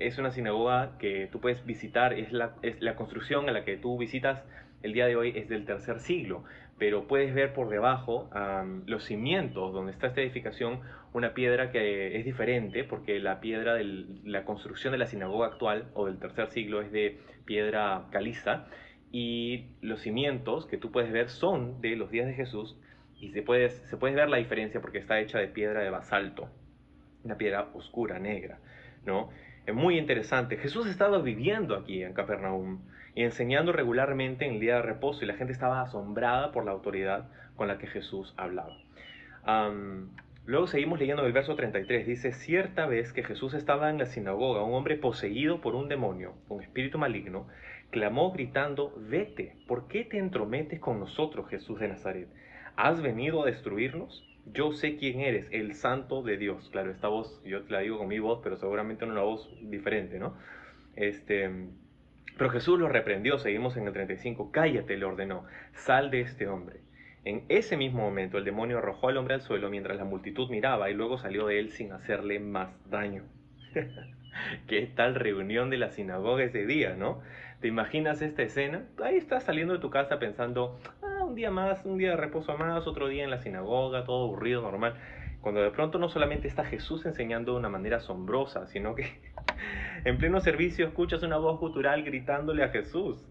es 0.00 0.18
una 0.18 0.32
sinagoga 0.32 0.98
que 0.98 1.28
tú 1.30 1.40
puedes 1.40 1.64
visitar, 1.64 2.14
es 2.14 2.32
la, 2.32 2.56
es 2.62 2.80
la 2.80 2.96
construcción 2.96 3.48
a 3.48 3.52
la 3.52 3.64
que 3.64 3.76
tú 3.76 3.96
visitas 3.98 4.44
el 4.82 4.94
día 4.94 5.06
de 5.06 5.14
hoy 5.14 5.32
es 5.36 5.48
del 5.48 5.66
tercer 5.66 6.00
siglo, 6.00 6.44
pero 6.78 7.06
puedes 7.06 7.34
ver 7.34 7.52
por 7.52 7.68
debajo 7.68 8.30
los 8.86 9.04
cimientos 9.04 9.72
donde 9.74 9.92
está 9.92 10.06
esta 10.06 10.22
edificación, 10.22 10.80
una 11.12 11.34
piedra 11.34 11.70
que 11.70 12.16
es 12.18 12.24
diferente, 12.24 12.84
porque 12.84 13.18
la 13.18 13.40
piedra 13.40 13.74
de 13.74 14.06
la 14.24 14.44
construcción 14.44 14.92
de 14.92 14.98
la 14.98 15.06
sinagoga 15.06 15.48
actual 15.48 15.90
o 15.92 16.06
del 16.06 16.18
tercer 16.18 16.48
siglo 16.48 16.80
es 16.80 16.90
de 16.90 17.18
piedra 17.44 18.06
caliza, 18.10 18.66
y 19.12 19.66
los 19.82 20.00
cimientos 20.00 20.66
que 20.66 20.78
tú 20.78 20.90
puedes 20.92 21.12
ver 21.12 21.28
son 21.28 21.80
de 21.82 21.96
los 21.96 22.10
días 22.10 22.26
de 22.26 22.32
Jesús, 22.32 22.78
y 23.18 23.32
se 23.32 23.42
puede, 23.42 23.68
se 23.68 23.96
puede 23.98 24.14
ver 24.14 24.30
la 24.30 24.38
diferencia 24.38 24.80
porque 24.80 24.98
está 24.98 25.20
hecha 25.20 25.38
de 25.38 25.48
piedra 25.48 25.82
de 25.82 25.90
basalto, 25.90 26.48
una 27.22 27.36
piedra 27.36 27.68
oscura, 27.74 28.18
negra, 28.18 28.58
¿no? 29.04 29.28
Es 29.66 29.74
muy 29.74 29.98
interesante. 29.98 30.56
Jesús 30.56 30.86
estaba 30.86 31.18
viviendo 31.18 31.76
aquí 31.76 32.02
en 32.02 32.14
Capernaum 32.14 32.80
y 33.14 33.24
enseñando 33.24 33.72
regularmente 33.72 34.46
en 34.46 34.54
el 34.54 34.60
día 34.60 34.76
de 34.76 34.82
reposo 34.82 35.24
y 35.24 35.28
la 35.28 35.34
gente 35.34 35.52
estaba 35.52 35.82
asombrada 35.82 36.52
por 36.52 36.64
la 36.64 36.72
autoridad 36.72 37.28
con 37.56 37.68
la 37.68 37.78
que 37.78 37.86
Jesús 37.86 38.34
hablaba. 38.36 38.76
luego 40.46 40.66
seguimos 40.66 40.98
leyendo 40.98 41.24
el 41.26 41.32
verso 41.32 41.54
33. 41.56 42.06
Dice, 42.06 42.32
cierta 42.32 42.86
vez 42.86 43.12
que 43.12 43.22
Jesús 43.22 43.54
estaba 43.54 43.90
en 43.90 43.98
la 43.98 44.06
sinagoga, 44.06 44.62
un 44.62 44.74
hombre 44.74 44.96
poseído 44.96 45.60
por 45.60 45.74
un 45.74 45.88
demonio, 45.88 46.34
un 46.48 46.62
espíritu 46.62 46.98
maligno, 46.98 47.46
clamó 47.90 48.32
gritando, 48.32 48.94
vete, 48.96 49.56
¿por 49.66 49.88
qué 49.88 50.04
te 50.04 50.18
entrometes 50.18 50.80
con 50.80 51.00
nosotros, 51.00 51.48
Jesús 51.48 51.80
de 51.80 51.88
Nazaret? 51.88 52.28
¿Has 52.76 53.02
venido 53.02 53.42
a 53.42 53.46
destruirnos? 53.46 54.24
Yo 54.46 54.72
sé 54.72 54.96
quién 54.96 55.20
eres, 55.20 55.46
el 55.50 55.74
santo 55.74 56.22
de 56.22 56.36
Dios. 56.36 56.68
Claro, 56.70 56.90
esta 56.90 57.08
voz, 57.08 57.42
yo 57.44 57.62
te 57.62 57.72
la 57.72 57.80
digo 57.80 57.98
con 57.98 58.08
mi 58.08 58.18
voz, 58.18 58.40
pero 58.42 58.56
seguramente 58.56 59.04
una 59.04 59.22
voz 59.22 59.48
diferente, 59.62 60.18
¿no? 60.18 60.34
Este, 60.96 61.50
pero 62.36 62.50
Jesús 62.50 62.78
lo 62.78 62.88
reprendió, 62.88 63.38
seguimos 63.38 63.76
en 63.76 63.86
el 63.86 63.92
35, 63.92 64.50
cállate, 64.50 64.96
le 64.96 65.04
ordenó, 65.04 65.44
sal 65.72 66.10
de 66.10 66.22
este 66.22 66.48
hombre. 66.48 66.80
En 67.24 67.44
ese 67.50 67.76
mismo 67.76 68.00
momento 68.00 68.38
el 68.38 68.44
demonio 68.44 68.78
arrojó 68.78 69.08
al 69.08 69.18
hombre 69.18 69.34
al 69.34 69.42
suelo 69.42 69.68
mientras 69.68 69.98
la 69.98 70.04
multitud 70.04 70.48
miraba 70.48 70.90
y 70.90 70.94
luego 70.94 71.18
salió 71.18 71.46
de 71.46 71.58
él 71.58 71.70
sin 71.70 71.92
hacerle 71.92 72.40
más 72.40 72.70
daño. 72.88 73.24
¿Qué 74.66 74.90
tal 74.94 75.16
reunión 75.16 75.68
de 75.68 75.76
la 75.76 75.90
sinagoga 75.90 76.42
ese 76.42 76.64
día, 76.64 76.96
no? 76.96 77.20
¿Te 77.60 77.68
imaginas 77.68 78.22
esta 78.22 78.42
escena? 78.42 78.86
Ahí 79.04 79.16
estás 79.16 79.44
saliendo 79.44 79.74
de 79.74 79.80
tu 79.80 79.90
casa 79.90 80.18
pensando, 80.18 80.80
un 81.30 81.36
día 81.36 81.50
más, 81.52 81.84
un 81.84 81.96
día 81.96 82.10
de 82.10 82.16
reposo 82.16 82.58
más, 82.58 82.88
otro 82.88 83.06
día 83.06 83.22
en 83.22 83.30
la 83.30 83.38
sinagoga, 83.38 84.04
todo 84.04 84.24
aburrido, 84.24 84.62
normal. 84.62 84.94
Cuando 85.40 85.62
de 85.62 85.70
pronto 85.70 85.98
no 85.98 86.08
solamente 86.08 86.48
está 86.48 86.64
Jesús 86.64 87.06
enseñando 87.06 87.52
de 87.52 87.58
una 87.58 87.68
manera 87.68 87.98
asombrosa, 87.98 88.66
sino 88.66 88.96
que 88.96 89.20
en 90.04 90.18
pleno 90.18 90.40
servicio 90.40 90.86
escuchas 90.86 91.22
una 91.22 91.36
voz 91.36 91.60
cultural 91.60 92.02
gritándole 92.02 92.64
a 92.64 92.70
Jesús. 92.70 93.24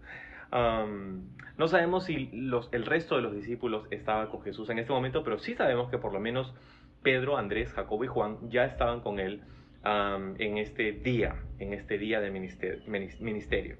no 0.51 1.67
sabemos 1.67 2.05
si 2.05 2.29
los, 2.31 2.69
el 2.71 2.85
resto 2.85 3.17
de 3.17 3.21
los 3.21 3.35
discípulos 3.35 3.85
estaba 3.91 4.29
con 4.29 4.41
Jesús 4.43 4.69
en 4.69 4.79
este 4.79 4.93
momento, 4.93 5.23
pero 5.25 5.37
sí 5.37 5.53
sabemos 5.55 5.89
que 5.91 5.97
por 5.97 6.13
lo 6.13 6.21
menos 6.21 6.55
Pedro, 7.03 7.37
Andrés, 7.37 7.73
Jacobo 7.73 8.05
y 8.05 8.07
Juan 8.07 8.37
ya 8.49 8.63
estaban 8.63 9.01
con 9.01 9.19
él 9.19 9.41
en 9.83 10.57
este 10.57 10.93
día, 10.93 11.35
en 11.59 11.73
este 11.73 11.97
día 11.97 12.21
de 12.21 12.31
ministerio, 12.31 12.81
ministerio, 13.19 13.75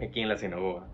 aquí 0.00 0.20
en 0.20 0.28
la 0.28 0.36
sinagoga. 0.36 0.86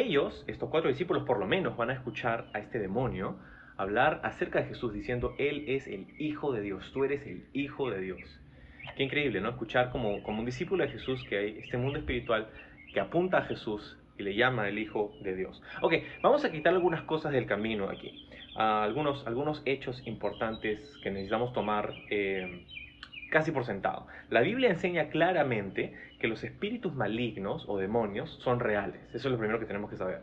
Ellos, 0.00 0.44
estos 0.46 0.68
cuatro 0.70 0.88
discípulos 0.88 1.24
por 1.24 1.38
lo 1.38 1.46
menos, 1.46 1.76
van 1.76 1.90
a 1.90 1.94
escuchar 1.94 2.46
a 2.52 2.58
este 2.58 2.78
demonio 2.78 3.36
hablar 3.76 4.20
acerca 4.24 4.60
de 4.60 4.68
Jesús 4.68 4.92
diciendo, 4.92 5.34
Él 5.38 5.64
es 5.68 5.86
el 5.86 6.06
Hijo 6.18 6.52
de 6.52 6.60
Dios, 6.60 6.90
tú 6.92 7.04
eres 7.04 7.26
el 7.26 7.46
Hijo 7.52 7.90
de 7.90 8.00
Dios. 8.00 8.20
Qué 8.96 9.02
increíble, 9.02 9.40
¿no? 9.40 9.48
Escuchar 9.48 9.90
como, 9.90 10.22
como 10.22 10.40
un 10.40 10.46
discípulo 10.46 10.84
de 10.84 10.90
Jesús 10.90 11.24
que 11.24 11.38
hay 11.38 11.58
este 11.58 11.76
mundo 11.76 11.98
espiritual 11.98 12.48
que 12.92 13.00
apunta 13.00 13.38
a 13.38 13.42
Jesús 13.42 13.98
y 14.16 14.22
le 14.22 14.34
llama 14.34 14.68
el 14.68 14.78
Hijo 14.78 15.12
de 15.22 15.34
Dios. 15.34 15.60
Ok, 15.82 15.94
vamos 16.22 16.44
a 16.44 16.52
quitar 16.52 16.72
algunas 16.72 17.02
cosas 17.02 17.32
del 17.32 17.46
camino 17.46 17.88
aquí. 17.88 18.28
Ah, 18.56 18.84
algunos, 18.84 19.26
algunos 19.26 19.62
hechos 19.64 20.06
importantes 20.06 20.78
que 21.02 21.10
necesitamos 21.10 21.52
tomar 21.52 21.92
eh, 22.10 22.64
casi 23.34 23.50
por 23.50 23.64
sentado. 23.64 24.06
La 24.30 24.42
Biblia 24.42 24.70
enseña 24.70 25.08
claramente 25.08 25.92
que 26.20 26.28
los 26.28 26.44
espíritus 26.44 26.94
malignos 26.94 27.64
o 27.66 27.78
demonios 27.78 28.30
son 28.44 28.60
reales. 28.60 29.00
Eso 29.08 29.26
es 29.26 29.32
lo 29.32 29.38
primero 29.38 29.58
que 29.58 29.66
tenemos 29.66 29.90
que 29.90 29.96
saber. 29.96 30.20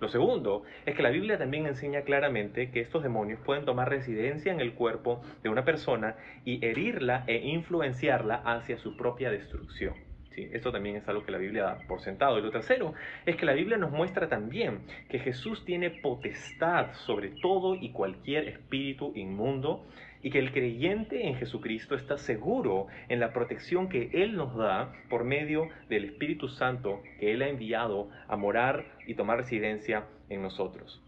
Lo 0.00 0.08
segundo 0.08 0.62
es 0.86 0.94
que 0.94 1.02
la 1.02 1.10
Biblia 1.10 1.36
también 1.36 1.66
enseña 1.66 2.04
claramente 2.04 2.70
que 2.70 2.80
estos 2.80 3.02
demonios 3.02 3.38
pueden 3.44 3.66
tomar 3.66 3.90
residencia 3.90 4.50
en 4.50 4.60
el 4.60 4.72
cuerpo 4.72 5.20
de 5.42 5.50
una 5.50 5.66
persona 5.66 6.16
y 6.46 6.64
herirla 6.64 7.24
e 7.26 7.36
influenciarla 7.36 8.36
hacia 8.36 8.78
su 8.78 8.96
propia 8.96 9.30
destrucción. 9.30 9.92
Sí, 10.34 10.48
esto 10.52 10.72
también 10.72 10.96
es 10.96 11.08
algo 11.08 11.24
que 11.24 11.30
la 11.30 11.38
Biblia 11.38 11.62
da 11.62 11.78
por 11.86 12.00
sentado. 12.00 12.38
Y 12.38 12.42
lo 12.42 12.50
tercero 12.50 12.92
es 13.24 13.36
que 13.36 13.46
la 13.46 13.52
Biblia 13.52 13.76
nos 13.76 13.92
muestra 13.92 14.28
también 14.28 14.80
que 15.08 15.20
Jesús 15.20 15.64
tiene 15.64 15.90
potestad 15.90 16.92
sobre 16.94 17.30
todo 17.40 17.76
y 17.76 17.92
cualquier 17.92 18.48
espíritu 18.48 19.12
inmundo 19.14 19.86
y 20.22 20.30
que 20.30 20.40
el 20.40 20.52
creyente 20.52 21.28
en 21.28 21.36
Jesucristo 21.36 21.94
está 21.94 22.18
seguro 22.18 22.88
en 23.08 23.20
la 23.20 23.32
protección 23.32 23.88
que 23.88 24.10
Él 24.12 24.34
nos 24.34 24.56
da 24.56 24.92
por 25.08 25.22
medio 25.22 25.68
del 25.88 26.06
Espíritu 26.06 26.48
Santo 26.48 27.02
que 27.20 27.32
Él 27.32 27.42
ha 27.42 27.48
enviado 27.48 28.08
a 28.26 28.36
morar 28.36 28.86
y 29.06 29.14
tomar 29.14 29.36
residencia 29.36 30.06
en 30.30 30.42
nosotros. 30.42 31.00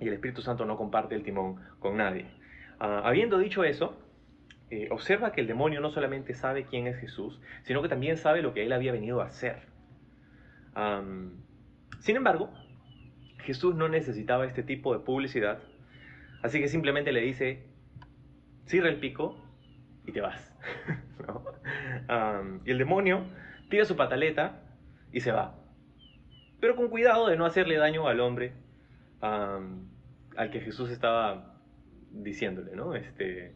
Y 0.00 0.08
el 0.08 0.14
Espíritu 0.14 0.42
Santo 0.42 0.64
no 0.64 0.76
comparte 0.76 1.14
el 1.14 1.22
timón 1.22 1.60
con 1.78 1.98
nadie. 1.98 2.26
Ah, 2.80 3.02
habiendo 3.04 3.38
dicho 3.38 3.62
eso, 3.62 3.96
eh, 4.70 4.88
observa 4.90 5.32
que 5.32 5.40
el 5.40 5.46
demonio 5.46 5.80
no 5.80 5.90
solamente 5.90 6.34
sabe 6.34 6.64
quién 6.64 6.86
es 6.86 6.98
Jesús, 6.98 7.40
sino 7.62 7.82
que 7.82 7.88
también 7.88 8.16
sabe 8.16 8.42
lo 8.42 8.52
que 8.52 8.64
Él 8.64 8.72
había 8.72 8.92
venido 8.92 9.20
a 9.20 9.26
hacer. 9.26 9.62
sin 12.00 12.16
embargo, 12.16 12.50
Jesús 13.38 13.74
no 13.74 13.88
necesitaba 13.88 14.44
este 14.44 14.62
tipo 14.62 14.92
de 14.92 15.04
publicidad, 15.04 15.62
así 16.42 16.60
que 16.60 16.68
simplemente 16.68 17.12
le 17.12 17.20
dice, 17.20 17.64
cierra 18.66 18.88
el 18.88 18.98
pico 18.98 19.36
y 20.04 20.12
te 20.12 20.20
vas. 20.20 20.52
y 22.64 22.70
el 22.70 22.78
demonio 22.78 23.24
tira 23.70 23.84
su 23.84 23.96
pataleta 23.96 24.62
y 25.12 25.20
se 25.20 25.32
va. 25.32 25.58
Pero 26.60 26.76
con 26.76 26.88
cuidado 26.88 27.28
de 27.28 27.36
no 27.36 27.46
hacerle 27.46 27.76
daño 27.76 28.08
al 28.08 28.20
hombre 28.20 28.52
al 29.20 30.50
que 30.50 30.60
Jesús 30.60 30.90
estaba 30.90 31.56
diciéndole, 32.10 32.76
¿no? 32.76 32.94
Este, 32.94 33.55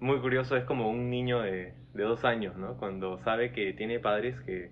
muy 0.00 0.20
curioso, 0.20 0.56
es 0.56 0.64
como 0.64 0.90
un 0.90 1.10
niño 1.10 1.40
de, 1.40 1.74
dos 1.94 2.24
años, 2.24 2.56
¿no? 2.56 2.76
Cuando 2.76 3.18
sabe 3.18 3.52
que 3.52 3.72
tiene 3.72 3.98
padres 3.98 4.38
que, 4.40 4.70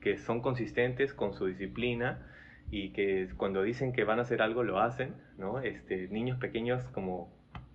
que 0.00 0.16
son 0.16 0.40
consistentes 0.40 1.12
con 1.12 1.34
su 1.34 1.46
disciplina 1.46 2.26
y 2.70 2.90
que 2.90 3.28
cuando 3.36 3.62
dicen 3.62 3.92
que 3.92 4.04
van 4.04 4.18
a 4.18 4.22
hacer 4.22 4.40
algo 4.40 4.62
lo 4.62 4.80
hacen, 4.80 5.14
¿no? 5.36 5.60
Este, 5.60 6.08
niños 6.08 6.38
pequeños 6.38 6.82
como 6.92 7.30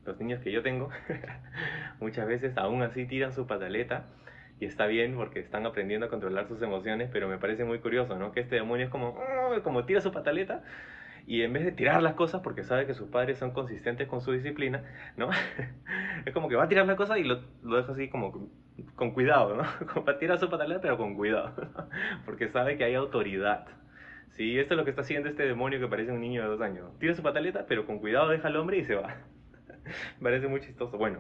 los 0.06 0.20
niños 0.20 0.42
que 0.42 0.52
yo 0.52 0.64
tengo, 0.64 0.90
muchas 2.00 2.28
veces 2.28 2.58
aún 2.58 2.82
así 2.82 3.06
tiran 3.06 3.34
su 3.34 3.46
pataleta 3.46 4.08
y 4.60 4.66
está 4.66 4.88
bien 4.88 5.16
porque 5.16 5.40
están 5.40 5.66
aprendiendo 5.66 6.08
a 6.08 6.10
controlar 6.10 6.48
sus 6.48 6.62
emociones, 6.62 7.10
pero 7.12 7.28
me 7.28 7.38
parece 7.38 7.64
muy 7.64 7.80
curioso, 7.80 8.18
¿no? 8.18 8.32
Que 8.32 8.42
este 8.42 8.56
demonio 8.56 8.86
es 8.86 8.92
como, 8.92 9.20
como 9.64 9.86
tira 9.86 10.02
su 10.02 10.12
pataleta 10.12 10.64
y 11.28 11.42
en 11.44 11.54
vez 11.54 11.64
de 11.64 11.72
tirar 11.72 12.02
las 12.02 12.16
cosas 12.16 12.42
porque 12.42 12.64
sabe 12.64 12.86
que 12.86 12.94
sus 12.94 13.10
padres 13.10 13.38
son 13.38 13.52
consistentes 13.52 14.08
con 14.08 14.22
su 14.22 14.32
disciplina, 14.32 14.84
¿no? 15.18 15.30
es 16.26 16.34
como 16.34 16.50
que 16.50 16.56
va 16.56 16.64
a 16.64 16.68
tirar 16.68 16.86
la 16.86 16.96
cosa 16.96 17.18
y 17.20 17.24
lo, 17.24 17.42
lo 17.64 17.78
deja 17.78 17.92
así 17.92 18.10
como 18.10 18.50
con 18.96 19.12
cuidado, 19.12 19.56
¿no? 19.56 19.64
Como 19.94 20.06
para 20.06 20.18
tirar 20.18 20.40
su 20.40 20.50
pataleta, 20.50 20.82
pero 20.82 20.98
con 20.98 21.16
cuidado, 21.16 21.54
porque 22.26 22.50
sabe 22.50 22.78
que 22.78 22.84
hay 22.84 22.96
autoridad. 22.96 23.68
Sí, 24.32 24.58
esto 24.58 24.74
es 24.74 24.78
lo 24.78 24.86
que 24.86 24.92
está 24.92 25.02
haciendo 25.02 25.30
este 25.30 25.44
demonio 25.44 25.80
que 25.80 25.88
parece 25.88 26.12
un 26.12 26.22
niño 26.22 26.42
de 26.42 26.48
dos 26.48 26.62
años. 26.62 26.98
Tira 27.00 27.14
su 27.14 27.22
pataleta, 27.22 27.66
pero 27.68 27.86
con 27.86 28.00
cuidado 28.00 28.30
deja 28.30 28.48
al 28.48 28.56
hombre 28.56 28.78
y 28.78 28.86
se 28.86 28.96
va. 28.96 29.18
parece 30.22 30.48
muy 30.48 30.62
chistoso. 30.62 30.98
Bueno, 30.98 31.20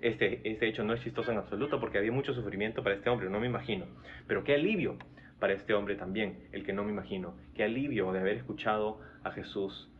este, 0.00 0.48
este 0.48 0.68
hecho 0.68 0.84
no 0.84 0.94
es 0.94 1.00
chistoso 1.00 1.32
en 1.32 1.38
absoluto 1.38 1.80
porque 1.80 1.98
había 1.98 2.12
mucho 2.12 2.32
sufrimiento 2.32 2.82
para 2.82 2.94
este 2.94 3.10
hombre, 3.10 3.28
no 3.28 3.40
me 3.40 3.46
imagino. 3.46 3.86
Pero 4.26 4.44
qué 4.44 4.54
alivio 4.54 4.98
para 5.44 5.52
este 5.52 5.74
hombre 5.74 5.94
también, 5.94 6.48
el 6.52 6.64
que 6.64 6.72
no 6.72 6.84
me 6.84 6.90
imagino. 6.90 7.34
Qué 7.54 7.64
alivio 7.64 8.10
de 8.12 8.20
haber 8.20 8.38
escuchado 8.38 8.98
a 9.24 9.30
Jesús 9.30 9.92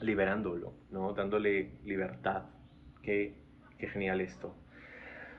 liberándolo, 0.00 0.74
¿no? 0.92 1.12
dándole 1.12 1.72
libertad. 1.82 2.44
Qué, 3.02 3.34
qué 3.78 3.88
genial 3.88 4.20
esto. 4.20 4.54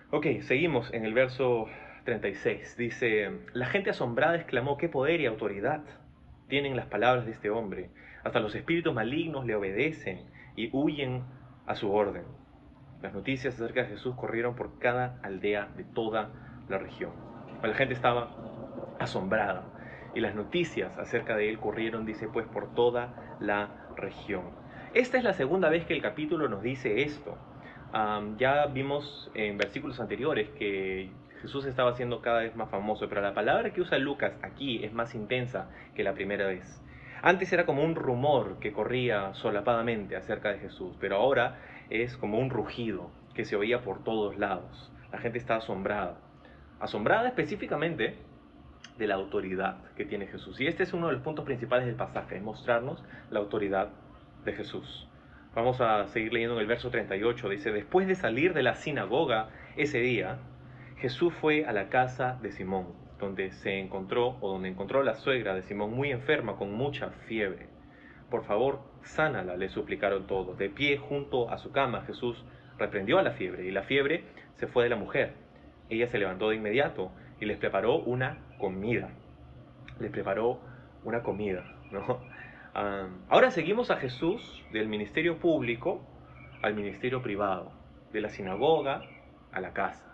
Ok, 0.09 0.41
seguimos 0.41 0.93
en 0.93 1.05
el 1.05 1.13
verso 1.13 1.67
36. 2.03 2.75
Dice, 2.75 3.31
la 3.53 3.67
gente 3.67 3.91
asombrada 3.91 4.35
exclamó, 4.35 4.75
qué 4.75 4.89
poder 4.89 5.21
y 5.21 5.27
autoridad 5.27 5.85
tienen 6.49 6.75
las 6.75 6.87
palabras 6.87 7.25
de 7.25 7.31
este 7.31 7.49
hombre. 7.49 7.89
Hasta 8.25 8.41
los 8.41 8.53
espíritus 8.53 8.93
malignos 8.93 9.45
le 9.45 9.55
obedecen 9.55 10.25
y 10.57 10.69
huyen 10.73 11.23
a 11.67 11.75
su 11.75 11.89
orden. 11.89 12.25
Las 13.01 13.13
noticias 13.13 13.53
acerca 13.53 13.83
de 13.83 13.91
Jesús 13.91 14.13
corrieron 14.15 14.57
por 14.57 14.77
cada 14.77 15.21
aldea 15.23 15.69
de 15.77 15.85
toda 15.85 16.33
la 16.67 16.79
región. 16.79 17.30
La 17.63 17.73
gente 17.75 17.93
estaba 17.93 18.29
asombrada 18.99 19.63
y 20.13 20.19
las 20.19 20.35
noticias 20.35 20.97
acerca 20.97 21.35
de 21.35 21.49
él 21.49 21.59
corrieron, 21.59 22.05
dice, 22.05 22.27
pues 22.27 22.45
por 22.47 22.73
toda 22.73 23.37
la 23.39 23.69
región. 23.95 24.43
Esta 24.93 25.17
es 25.17 25.23
la 25.23 25.33
segunda 25.33 25.69
vez 25.69 25.85
que 25.85 25.93
el 25.93 26.01
capítulo 26.01 26.49
nos 26.49 26.61
dice 26.61 27.03
esto. 27.03 27.37
ya 28.37 28.65
vimos 28.67 29.31
en 29.33 29.57
versículos 29.57 29.99
anteriores 29.99 30.49
que 30.49 31.11
Jesús 31.41 31.65
estaba 31.65 31.93
siendo 31.93 32.21
cada 32.21 32.41
vez 32.41 32.55
más 32.55 32.69
famoso, 32.69 33.07
pero 33.09 33.21
la 33.21 33.33
palabra 33.33 33.71
que 33.71 33.81
usa 33.81 33.97
Lucas 33.97 34.33
aquí 34.41 34.83
es 34.83 34.93
más 34.93 35.15
intensa 35.15 35.69
que 35.95 36.03
la 36.03 36.13
primera 36.13 36.47
vez. 36.47 36.81
Antes 37.23 37.53
era 37.53 37.65
como 37.65 37.83
un 37.83 37.95
rumor 37.95 38.57
que 38.59 38.73
corría 38.73 39.33
solapadamente 39.33 40.15
acerca 40.15 40.49
de 40.49 40.59
Jesús, 40.59 40.95
pero 40.99 41.17
ahora 41.17 41.59
es 41.89 42.17
como 42.17 42.39
un 42.39 42.49
rugido 42.49 43.11
que 43.33 43.45
se 43.45 43.55
oía 43.55 43.81
por 43.81 44.03
todos 44.03 44.37
lados. 44.37 44.91
La 45.11 45.19
gente 45.19 45.37
está 45.37 45.57
asombrada. 45.57 46.17
Asombrada 46.81 47.27
específicamente 47.27 48.15
de 48.97 49.07
la 49.07 49.15
autoridad 49.15 49.77
que 49.95 50.03
tiene 50.03 50.27
Jesús. 50.27 50.59
Y 50.59 50.67
este 50.67 50.83
es 50.83 50.93
uno 50.93 51.07
de 51.07 51.13
los 51.13 51.21
puntos 51.21 51.45
principales 51.45 51.85
del 51.85 51.95
pasaje, 51.95 52.37
es 52.37 52.43
mostrarnos 52.43 53.03
la 53.29 53.39
autoridad 53.39 53.89
de 54.43 54.53
Jesús. 54.53 55.07
Vamos 55.55 55.79
a 55.79 56.07
seguir 56.07 56.33
leyendo 56.33 56.55
en 56.55 56.61
el 56.61 56.67
verso 56.67 56.89
38. 56.89 57.49
Dice, 57.49 57.71
después 57.71 58.07
de 58.07 58.15
salir 58.15 58.53
de 58.53 58.63
la 58.63 58.75
sinagoga 58.75 59.49
ese 59.77 59.99
día, 59.99 60.39
Jesús 60.97 61.33
fue 61.35 61.65
a 61.65 61.71
la 61.71 61.89
casa 61.89 62.37
de 62.41 62.51
Simón 62.51 62.99
donde 63.19 63.51
se 63.51 63.79
encontró 63.79 64.37
o 64.41 64.51
donde 64.51 64.69
encontró 64.69 65.03
la 65.03 65.13
suegra 65.13 65.53
de 65.53 65.61
Simón 65.61 65.93
muy 65.93 66.11
enferma 66.11 66.55
con 66.55 66.73
mucha 66.73 67.11
fiebre. 67.27 67.67
Por 68.29 68.43
favor, 68.43 68.81
sánala, 69.03 69.55
le 69.55 69.69
suplicaron 69.69 70.25
todos. 70.25 70.57
De 70.57 70.69
pie 70.69 70.97
junto 70.97 71.49
a 71.49 71.57
su 71.59 71.71
cama, 71.71 72.01
Jesús 72.07 72.43
reprendió 72.77 73.19
a 73.19 73.23
la 73.23 73.31
fiebre 73.31 73.65
y 73.65 73.71
la 73.71 73.83
fiebre 73.83 74.23
se 74.55 74.67
fue 74.67 74.85
de 74.85 74.89
la 74.89 74.95
mujer. 74.95 75.40
Ella 75.91 76.07
se 76.07 76.17
levantó 76.17 76.49
de 76.49 76.55
inmediato 76.55 77.11
y 77.39 77.45
les 77.45 77.57
preparó 77.57 77.97
una 77.97 78.39
comida. 78.57 79.09
Les 79.99 80.11
preparó 80.11 80.59
una 81.03 81.21
comida, 81.21 81.63
¿no? 81.91 82.19
ahora 83.29 83.51
seguimos 83.51 83.91
a 83.91 83.97
Jesús 83.97 84.65
del 84.71 84.87
ministerio 84.87 85.37
público 85.37 86.01
al 86.63 86.73
ministerio 86.73 87.21
privado, 87.21 87.71
de 88.13 88.21
la 88.21 88.29
sinagoga 88.29 89.01
a 89.51 89.59
la 89.59 89.73
casa 89.73 90.11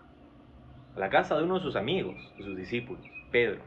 a 0.96 1.00
la 1.00 1.10
casa 1.10 1.36
de 1.36 1.44
uno 1.44 1.54
de 1.56 1.60
sus 1.60 1.76
amigos, 1.76 2.16
de 2.36 2.44
sus 2.44 2.56
discípulos, 2.56 3.04
Pedro. 3.30 3.60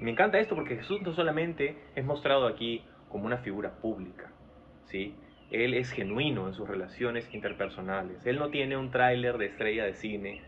Me 0.00 0.10
encanta 0.10 0.40
esto 0.40 0.56
porque 0.56 0.76
Jesús 0.76 1.00
no 1.02 1.12
solamente 1.12 1.76
es 1.94 2.04
mostrado 2.04 2.48
aquí 2.48 2.82
como 3.08 3.26
una 3.26 3.38
figura 3.38 3.76
pública, 3.76 4.32
¿sí? 4.86 5.14
Él 5.52 5.74
es 5.74 5.92
genuino 5.92 6.48
en 6.48 6.54
sus 6.54 6.66
relaciones 6.66 7.32
interpersonales. 7.32 8.26
Él 8.26 8.40
no 8.40 8.50
tiene 8.50 8.76
un 8.76 8.90
tráiler 8.90 9.38
de 9.38 9.46
estrella 9.46 9.84
de 9.84 9.94
cine, 9.94 10.42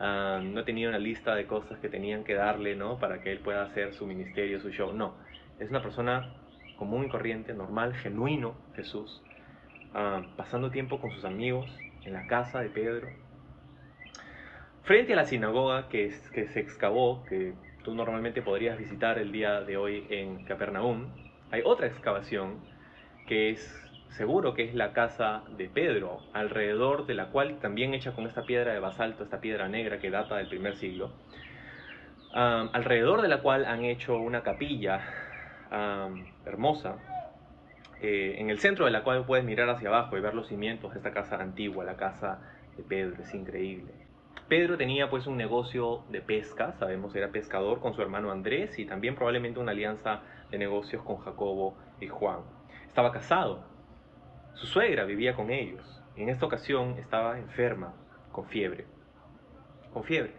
ah, 0.00 0.40
no 0.42 0.64
tenía 0.64 0.88
una 0.88 0.98
lista 0.98 1.34
de 1.34 1.46
cosas 1.46 1.78
que 1.78 1.88
tenían 1.88 2.24
que 2.24 2.34
darle, 2.34 2.76
¿no? 2.76 2.98
Para 2.98 3.20
que 3.20 3.32
él 3.32 3.38
pueda 3.38 3.62
hacer 3.62 3.94
su 3.94 4.06
ministerio, 4.06 4.60
su 4.60 4.70
show. 4.70 4.92
No, 4.92 5.14
es 5.58 5.70
una 5.70 5.82
persona 5.82 6.34
común 6.76 7.04
y 7.04 7.08
corriente, 7.08 7.54
normal, 7.54 7.94
genuino, 7.94 8.54
Jesús, 8.76 9.22
ah, 9.94 10.22
pasando 10.36 10.70
tiempo 10.70 11.00
con 11.00 11.10
sus 11.10 11.24
amigos 11.24 11.70
en 12.04 12.12
la 12.12 12.26
casa 12.26 12.60
de 12.60 12.68
Pedro, 12.68 13.08
Frente 14.88 15.12
a 15.12 15.16
la 15.16 15.26
sinagoga 15.26 15.90
que, 15.90 16.10
que 16.32 16.46
se 16.46 16.60
excavó, 16.60 17.22
que 17.26 17.52
tú 17.84 17.94
normalmente 17.94 18.40
podrías 18.40 18.78
visitar 18.78 19.18
el 19.18 19.32
día 19.32 19.60
de 19.60 19.76
hoy 19.76 20.06
en 20.08 20.44
Capernaum, 20.44 21.08
hay 21.50 21.60
otra 21.62 21.88
excavación 21.88 22.54
que 23.26 23.50
es 23.50 23.87
seguro 24.10 24.54
que 24.54 24.64
es 24.64 24.74
la 24.74 24.92
casa 24.92 25.42
de 25.56 25.68
Pedro, 25.68 26.20
alrededor 26.32 27.06
de 27.06 27.14
la 27.14 27.26
cual 27.26 27.58
también 27.60 27.94
hecha 27.94 28.12
con 28.12 28.26
esta 28.26 28.42
piedra 28.42 28.72
de 28.72 28.80
basalto, 28.80 29.24
esta 29.24 29.40
piedra 29.40 29.68
negra 29.68 29.98
que 29.98 30.10
data 30.10 30.36
del 30.36 30.48
primer 30.48 30.76
siglo, 30.76 31.10
alrededor 32.32 33.22
de 33.22 33.28
la 33.28 33.40
cual 33.40 33.64
han 33.64 33.84
hecho 33.84 34.16
una 34.16 34.42
capilla 34.42 35.00
hermosa, 36.46 36.96
eh, 38.00 38.36
en 38.38 38.48
el 38.48 38.58
centro 38.60 38.84
de 38.84 38.92
la 38.92 39.02
cual 39.02 39.26
puedes 39.26 39.44
mirar 39.44 39.68
hacia 39.70 39.88
abajo 39.88 40.16
y 40.16 40.20
ver 40.20 40.34
los 40.34 40.46
cimientos 40.46 40.92
de 40.92 40.98
esta 40.98 41.12
casa 41.12 41.40
antigua, 41.40 41.84
la 41.84 41.96
casa 41.96 42.40
de 42.76 42.84
Pedro, 42.84 43.22
es 43.22 43.34
increíble. 43.34 43.92
Pedro 44.46 44.78
tenía 44.78 45.10
pues 45.10 45.26
un 45.26 45.36
negocio 45.36 46.04
de 46.08 46.22
pesca, 46.22 46.72
sabemos 46.78 47.14
era 47.16 47.28
pescador 47.28 47.80
con 47.80 47.94
su 47.94 48.00
hermano 48.00 48.30
Andrés 48.30 48.78
y 48.78 48.86
también 48.86 49.14
probablemente 49.14 49.58
una 49.58 49.72
alianza 49.72 50.20
de 50.50 50.58
negocios 50.58 51.02
con 51.02 51.18
Jacobo 51.18 51.76
y 52.00 52.06
Juan. 52.06 52.40
Estaba 52.86 53.12
casado, 53.12 53.64
su 54.58 54.66
suegra 54.66 55.04
vivía 55.04 55.34
con 55.34 55.50
ellos 55.52 56.02
y 56.16 56.22
en 56.22 56.30
esta 56.30 56.46
ocasión 56.46 56.98
estaba 56.98 57.38
enferma, 57.38 57.94
con 58.32 58.46
fiebre. 58.46 58.86
Con 59.92 60.02
fiebre. 60.02 60.32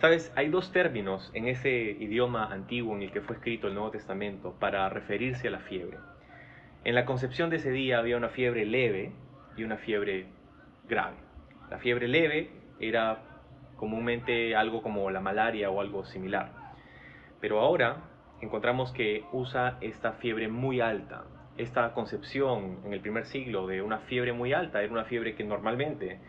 Sabes, 0.00 0.32
hay 0.34 0.48
dos 0.48 0.72
términos 0.72 1.30
en 1.34 1.46
ese 1.46 1.70
idioma 1.70 2.50
antiguo 2.50 2.96
en 2.96 3.02
el 3.02 3.12
que 3.12 3.20
fue 3.20 3.36
escrito 3.36 3.68
el 3.68 3.74
Nuevo 3.74 3.90
Testamento 3.90 4.56
para 4.58 4.88
referirse 4.88 5.48
a 5.48 5.50
la 5.50 5.58
fiebre. 5.60 5.98
En 6.84 6.94
la 6.94 7.04
concepción 7.04 7.50
de 7.50 7.56
ese 7.56 7.70
día 7.70 7.98
había 7.98 8.16
una 8.16 8.30
fiebre 8.30 8.64
leve 8.64 9.12
y 9.58 9.64
una 9.64 9.76
fiebre 9.76 10.26
grave. 10.88 11.16
La 11.70 11.78
fiebre 11.78 12.08
leve 12.08 12.50
era 12.80 13.22
comúnmente 13.76 14.56
algo 14.56 14.80
como 14.82 15.10
la 15.10 15.20
malaria 15.20 15.68
o 15.68 15.82
algo 15.82 16.06
similar. 16.06 16.50
Pero 17.40 17.60
ahora 17.60 17.98
encontramos 18.40 18.90
que 18.92 19.22
usa 19.32 19.76
esta 19.82 20.14
fiebre 20.14 20.48
muy 20.48 20.80
alta. 20.80 21.24
Esta 21.56 21.92
concepción 21.92 22.80
en 22.84 22.94
el 22.94 23.00
primer 23.00 23.26
siglo 23.26 23.66
de 23.66 23.82
una 23.82 23.98
fiebre 24.00 24.32
muy 24.32 24.52
alta 24.52 24.82
era 24.82 24.92
una 24.92 25.04
fiebre 25.04 25.34
que 25.34 25.44
normalmente 25.44 26.20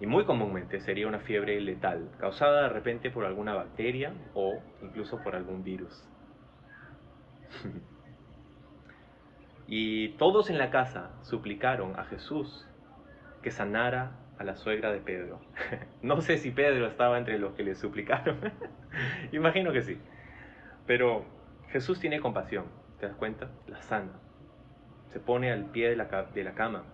y 0.00 0.06
muy 0.06 0.24
comúnmente 0.24 0.80
sería 0.80 1.08
una 1.08 1.18
fiebre 1.18 1.60
letal, 1.60 2.10
causada 2.18 2.62
de 2.62 2.68
repente 2.68 3.10
por 3.10 3.24
alguna 3.24 3.54
bacteria 3.54 4.12
o 4.34 4.62
incluso 4.82 5.20
por 5.22 5.34
algún 5.34 5.64
virus. 5.64 6.08
y 9.66 10.10
todos 10.10 10.50
en 10.50 10.58
la 10.58 10.70
casa 10.70 11.10
suplicaron 11.22 11.98
a 11.98 12.04
Jesús 12.04 12.64
que 13.42 13.50
sanara 13.50 14.12
a 14.38 14.44
la 14.44 14.54
suegra 14.54 14.92
de 14.92 15.00
Pedro. 15.00 15.40
no 16.02 16.20
sé 16.20 16.38
si 16.38 16.52
Pedro 16.52 16.86
estaba 16.86 17.18
entre 17.18 17.40
los 17.40 17.54
que 17.54 17.64
le 17.64 17.74
suplicaron. 17.74 18.38
Imagino 19.32 19.72
que 19.72 19.82
sí. 19.82 19.98
Pero 20.86 21.24
Jesús 21.70 21.98
tiene 21.98 22.20
compasión, 22.20 22.66
¿te 23.00 23.06
das 23.06 23.16
cuenta? 23.16 23.50
La 23.66 23.82
sana. 23.82 24.27
Se 25.12 25.20
pone 25.20 25.52
al 25.52 25.66
pie 25.66 25.90
de 25.90 25.96
la, 25.96 26.04
de 26.04 26.44
la 26.44 26.54
cama, 26.54 26.84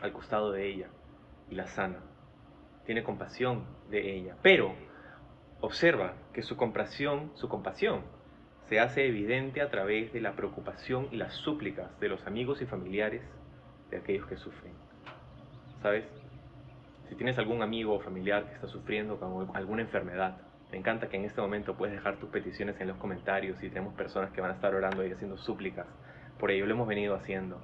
al 0.00 0.12
costado 0.12 0.52
de 0.52 0.66
ella, 0.66 0.88
y 1.50 1.54
la 1.54 1.66
sana 1.66 2.00
tiene 2.86 3.02
compasión 3.02 3.64
de 3.90 4.16
ella. 4.16 4.36
Pero 4.42 4.74
observa 5.60 6.14
que 6.32 6.42
su 6.42 6.56
compasión, 6.56 7.32
su 7.34 7.48
compasión 7.48 8.02
se 8.68 8.80
hace 8.80 9.06
evidente 9.06 9.60
a 9.60 9.70
través 9.70 10.12
de 10.12 10.20
la 10.20 10.34
preocupación 10.36 11.08
y 11.10 11.16
las 11.16 11.34
súplicas 11.34 11.98
de 12.00 12.08
los 12.08 12.26
amigos 12.26 12.62
y 12.62 12.66
familiares 12.66 13.22
de 13.90 13.98
aquellos 13.98 14.26
que 14.26 14.36
sufren. 14.36 14.72
¿Sabes? 15.82 16.04
Si 17.08 17.14
tienes 17.16 17.38
algún 17.38 17.62
amigo 17.62 17.94
o 17.94 18.00
familiar 18.00 18.46
que 18.46 18.54
está 18.54 18.66
sufriendo 18.68 19.18
con 19.18 19.54
alguna 19.54 19.82
enfermedad, 19.82 20.38
me 20.72 20.78
encanta 20.78 21.08
que 21.08 21.16
en 21.16 21.24
este 21.24 21.40
momento 21.40 21.76
puedes 21.76 21.94
dejar 21.94 22.18
tus 22.18 22.30
peticiones 22.30 22.80
en 22.80 22.88
los 22.88 22.96
comentarios 22.96 23.62
y 23.62 23.68
tenemos 23.68 23.94
personas 23.94 24.32
que 24.32 24.40
van 24.40 24.50
a 24.50 24.54
estar 24.54 24.74
orando 24.74 25.06
y 25.06 25.12
haciendo 25.12 25.36
súplicas. 25.36 25.86
Por 26.38 26.50
ello 26.50 26.66
lo 26.66 26.74
hemos 26.74 26.88
venido 26.88 27.14
haciendo. 27.14 27.60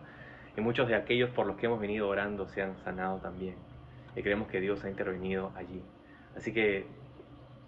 Y 0.57 0.61
muchos 0.61 0.89
de 0.89 0.95
aquellos 0.95 1.31
por 1.31 1.47
los 1.47 1.57
que 1.57 1.67
hemos 1.67 1.81
venido 1.81 2.09
orando 2.09 2.47
se 2.47 2.63
han 2.63 2.77
sanado 2.79 3.19
también 3.19 3.57
y 4.17 4.23
creemos 4.23 4.49
que 4.49 4.61
Dios 4.61 4.85
ha 4.85 4.91
intervenido 4.91 5.53
allí. 5.57 5.83
Así 6.37 6.53
que 6.53 6.87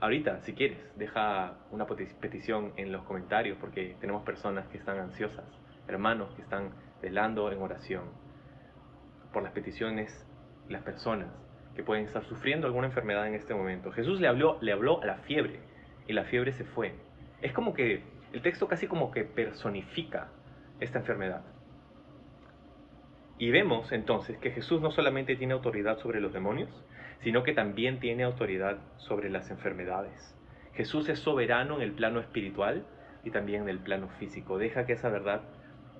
ahorita, 0.00 0.40
si 0.42 0.54
quieres, 0.54 0.78
deja 0.96 1.54
una 1.70 1.86
petición 1.86 2.72
en 2.76 2.92
los 2.92 3.04
comentarios 3.04 3.58
porque 3.60 3.96
tenemos 4.00 4.22
personas 4.24 4.66
que 4.68 4.78
están 4.78 4.98
ansiosas, 4.98 5.44
hermanos 5.88 6.34
que 6.34 6.42
están 6.42 6.70
velando 7.00 7.50
en 7.50 7.60
oración 7.60 8.04
por 9.32 9.42
las 9.42 9.52
peticiones 9.52 10.26
las 10.68 10.82
personas 10.82 11.28
que 11.74 11.82
pueden 11.82 12.04
estar 12.04 12.24
sufriendo 12.24 12.66
alguna 12.66 12.86
enfermedad 12.86 13.26
en 13.26 13.34
este 13.34 13.54
momento. 13.54 13.90
Jesús 13.92 14.20
le 14.20 14.28
habló, 14.28 14.58
le 14.60 14.72
habló 14.72 15.02
a 15.02 15.06
la 15.06 15.16
fiebre 15.18 15.60
y 16.06 16.12
la 16.12 16.24
fiebre 16.24 16.52
se 16.52 16.64
fue. 16.64 16.94
Es 17.40 17.52
como 17.52 17.72
que 17.72 18.02
el 18.32 18.42
texto 18.42 18.68
casi 18.68 18.86
como 18.86 19.10
que 19.10 19.24
personifica 19.24 20.28
esta 20.82 20.98
enfermedad. 20.98 21.42
Y 23.38 23.50
vemos 23.50 23.90
entonces 23.92 24.38
que 24.38 24.50
Jesús 24.50 24.80
no 24.80 24.90
solamente 24.90 25.36
tiene 25.36 25.54
autoridad 25.54 25.98
sobre 25.98 26.20
los 26.20 26.32
demonios, 26.32 26.70
sino 27.22 27.42
que 27.42 27.54
también 27.54 28.00
tiene 28.00 28.24
autoridad 28.24 28.78
sobre 28.96 29.30
las 29.30 29.50
enfermedades. 29.50 30.36
Jesús 30.74 31.08
es 31.08 31.18
soberano 31.18 31.76
en 31.76 31.82
el 31.82 31.92
plano 31.92 32.20
espiritual 32.20 32.84
y 33.24 33.30
también 33.30 33.62
en 33.62 33.68
el 33.68 33.78
plano 33.78 34.08
físico. 34.18 34.58
Deja 34.58 34.86
que 34.86 34.94
esa 34.94 35.08
verdad 35.08 35.42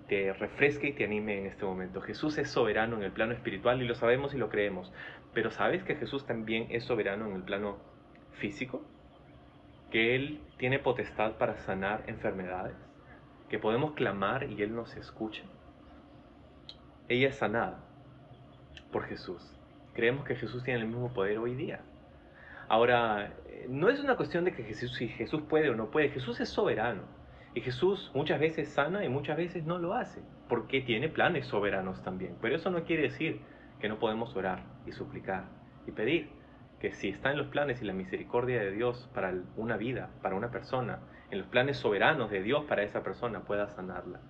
te 0.09 0.33
refresque 0.33 0.89
y 0.89 0.93
te 0.93 1.05
anime 1.05 1.39
en 1.39 1.47
este 1.47 1.65
momento. 1.65 2.01
Jesús 2.01 2.39
es 2.39 2.51
soberano 2.51 2.97
en 2.97 3.03
el 3.03 3.13
plano 3.13 3.33
espiritual 3.33 3.83
y 3.83 3.87
lo 3.87 3.95
sabemos 3.95 4.35
y 4.35 4.39
lo 4.39 4.49
creemos. 4.49 4.93
Pero 5.33 5.51
¿sabes 5.51 5.83
que 5.85 5.97
Jesús 5.97 6.27
también 6.27 6.67
es 6.71 6.85
soberano 6.85 7.27
en 7.27 7.37
el 7.37 7.43
plano 7.43 7.79
físico? 8.33 8.83
Que 9.91 10.17
Él 10.17 10.41
tiene 10.59 10.79
potestad 10.79 11.33
para 11.39 11.57
sanar 11.59 12.05
enfermedades. 12.07 12.77
Que 13.53 13.61
podemos 13.61 13.93
clamar 13.93 14.51
y 14.51 14.61
Él 14.61 14.75
nos 14.75 14.97
escucha 14.97 15.45
ella 17.13 17.29
es 17.29 17.37
sanada 17.37 17.79
por 18.91 19.05
Jesús. 19.05 19.43
Creemos 19.95 20.25
que 20.25 20.37
Jesús 20.37 20.65
tiene 20.65 20.81
el 20.81 20.87
mismo 20.87 21.13
poder 21.13 21.39
hoy 21.39 21.55
día. 21.55 21.81
Ahora, 22.69 23.35
no 23.69 23.91
es 23.91 24.01
una 24.01 24.17
cuestión 24.17 24.45
de 24.45 24.53
que 24.53 24.65
Jesús, 24.65 24.95
si 24.95 25.09
Jesús 25.09 25.43
puede 25.49 25.69
o 25.71 25.75
no 25.75 25.91
puede, 25.91 26.09
Jesús 26.09 26.41
es 26.41 26.49
soberano. 26.49 27.03
Y 27.55 27.61
Jesús 27.61 28.11
muchas 28.15 28.41
veces 28.41 28.71
sana 28.71 29.05
y 29.05 29.11
muchas 29.11 29.37
veces 29.37 29.65
no 29.65 29.79
lo 29.79 29.93
hace, 29.93 30.23
porque 30.49 30.81
tiene 30.81 31.11
planes 31.11 31.47
soberanos 31.47 32.03
también. 32.03 32.37
Pero 32.41 32.57
eso 32.57 32.71
no 32.71 32.85
quiere 32.85 33.03
decir 33.03 33.43
que 33.79 33.91
no 33.91 33.99
podemos 33.99 34.35
orar 34.35 34.63
y 34.87 34.93
suplicar 34.93 35.45
y 35.87 35.91
pedir 35.93 36.31
que 36.81 36.93
si 36.93 37.11
está 37.11 37.31
en 37.31 37.37
los 37.37 37.49
planes 37.49 37.83
y 37.83 37.85
la 37.85 37.93
misericordia 37.93 38.61
de 38.61 38.73
Dios 38.73 39.11
para 39.15 39.35
una 39.57 39.77
vida, 39.77 40.09
para 40.23 40.35
una 40.35 40.51
persona, 40.51 41.01
en 41.33 41.39
los 41.39 41.49
planes 41.49 41.79
soberanos 41.79 42.31
de 42.31 42.43
Dios 42.43 42.67
para 42.67 42.83
esa 42.83 43.03
persona, 43.03 43.41
pueda 43.41 43.67
sanarla. 43.71 44.21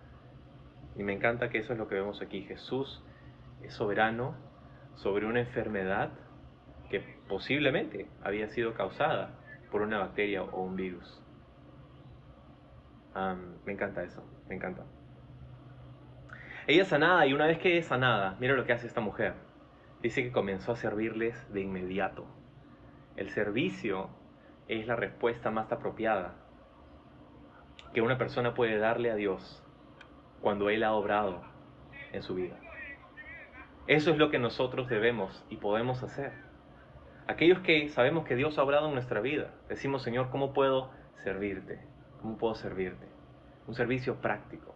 Y 0.94 1.02
me 1.02 1.12
encanta 1.12 1.50
que 1.50 1.58
eso 1.58 1.72
es 1.72 1.78
lo 1.80 1.88
que 1.88 1.96
vemos 1.96 2.22
aquí. 2.22 2.42
Jesús 2.42 3.02
es 3.60 3.74
soberano 3.74 4.36
sobre 4.94 5.26
una 5.26 5.40
enfermedad 5.40 6.12
que 6.90 7.00
posiblemente 7.28 8.08
había 8.22 8.46
sido 8.46 8.74
causada 8.74 9.30
por 9.72 9.82
una 9.82 9.98
bacteria 9.98 10.44
o 10.44 10.62
un 10.62 10.76
virus. 10.76 11.20
me 13.66 13.72
encanta 13.72 14.04
eso, 14.04 14.22
me 14.48 14.54
encanta. 14.54 14.84
Ella 16.68 16.82
es 16.82 16.88
sanada 16.88 17.26
y 17.26 17.32
una 17.32 17.46
vez 17.46 17.58
que 17.58 17.78
es 17.78 17.86
sanada, 17.86 18.36
mira 18.38 18.54
lo 18.54 18.64
que 18.64 18.74
hace 18.74 18.86
esta 18.86 19.00
mujer. 19.00 19.34
Dice 20.02 20.22
que 20.22 20.30
comenzó 20.30 20.70
a 20.70 20.76
servirles 20.76 21.52
de 21.52 21.62
inmediato. 21.62 22.26
El 23.16 23.30
servicio 23.30 24.08
es 24.68 24.86
la 24.86 24.94
respuesta 24.94 25.50
más 25.50 25.72
apropiada 25.72 26.41
que 27.92 28.00
una 28.00 28.18
persona 28.18 28.55
puede 28.55 28.78
darle 28.78 29.11
a 29.11 29.16
Dios 29.16 29.62
cuando 30.40 30.70
Él 30.70 30.83
ha 30.85 30.92
obrado 30.92 31.42
en 32.12 32.22
su 32.22 32.35
vida. 32.35 32.57
Eso 33.87 34.11
es 34.11 34.18
lo 34.18 34.31
que 34.31 34.38
nosotros 34.38 34.88
debemos 34.88 35.44
y 35.50 35.57
podemos 35.57 36.02
hacer. 36.02 36.33
Aquellos 37.26 37.61
que 37.61 37.88
sabemos 37.88 38.24
que 38.24 38.37
Dios 38.37 38.59
ha 38.59 38.62
obrado 38.62 38.88
en 38.88 38.94
nuestra 38.94 39.20
vida, 39.20 39.52
decimos, 39.68 40.02
Señor, 40.02 40.31
¿cómo 40.31 40.52
puedo 40.52 40.90
servirte? 41.24 41.81
¿Cómo 42.20 42.37
puedo 42.37 42.55
servirte? 42.55 43.07
Un 43.66 43.74
servicio 43.74 44.20
práctico. 44.20 44.74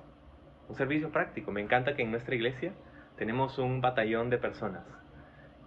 Un 0.68 0.74
servicio 0.74 1.10
práctico. 1.10 1.52
Me 1.52 1.60
encanta 1.60 1.94
que 1.94 2.02
en 2.02 2.10
nuestra 2.10 2.34
iglesia 2.34 2.72
tenemos 3.16 3.58
un 3.58 3.80
batallón 3.80 4.30
de 4.30 4.38
personas 4.38 4.84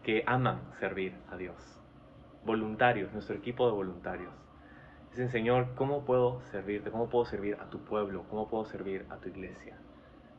que 0.04 0.24
aman 0.26 0.62
servir 0.80 1.16
a 1.30 1.38
Dios. 1.38 1.56
Voluntarios, 2.44 3.12
nuestro 3.14 3.36
equipo 3.36 3.66
de 3.68 3.74
voluntarios. 3.74 4.49
Dicen, 5.12 5.30
Señor, 5.30 5.74
¿cómo 5.76 6.06
puedo 6.06 6.42
servirte? 6.52 6.92
¿Cómo 6.92 7.10
puedo 7.10 7.26
servir 7.26 7.58
a 7.60 7.70
tu 7.70 7.80
pueblo? 7.80 8.26
¿Cómo 8.30 8.48
puedo 8.48 8.66
servir 8.66 9.06
a 9.10 9.18
tu 9.18 9.30
iglesia? 9.30 9.76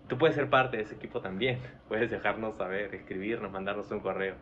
Tú 0.08 0.16
puedes 0.16 0.36
ser 0.36 0.48
parte 0.48 0.76
de 0.76 0.84
ese 0.84 0.94
equipo 0.94 1.20
también. 1.20 1.60
Puedes 1.88 2.10
dejarnos 2.10 2.56
saber, 2.56 2.94
escribirnos, 2.94 3.50
mandarnos 3.50 3.90
un 3.90 4.00
correo. 4.00 4.34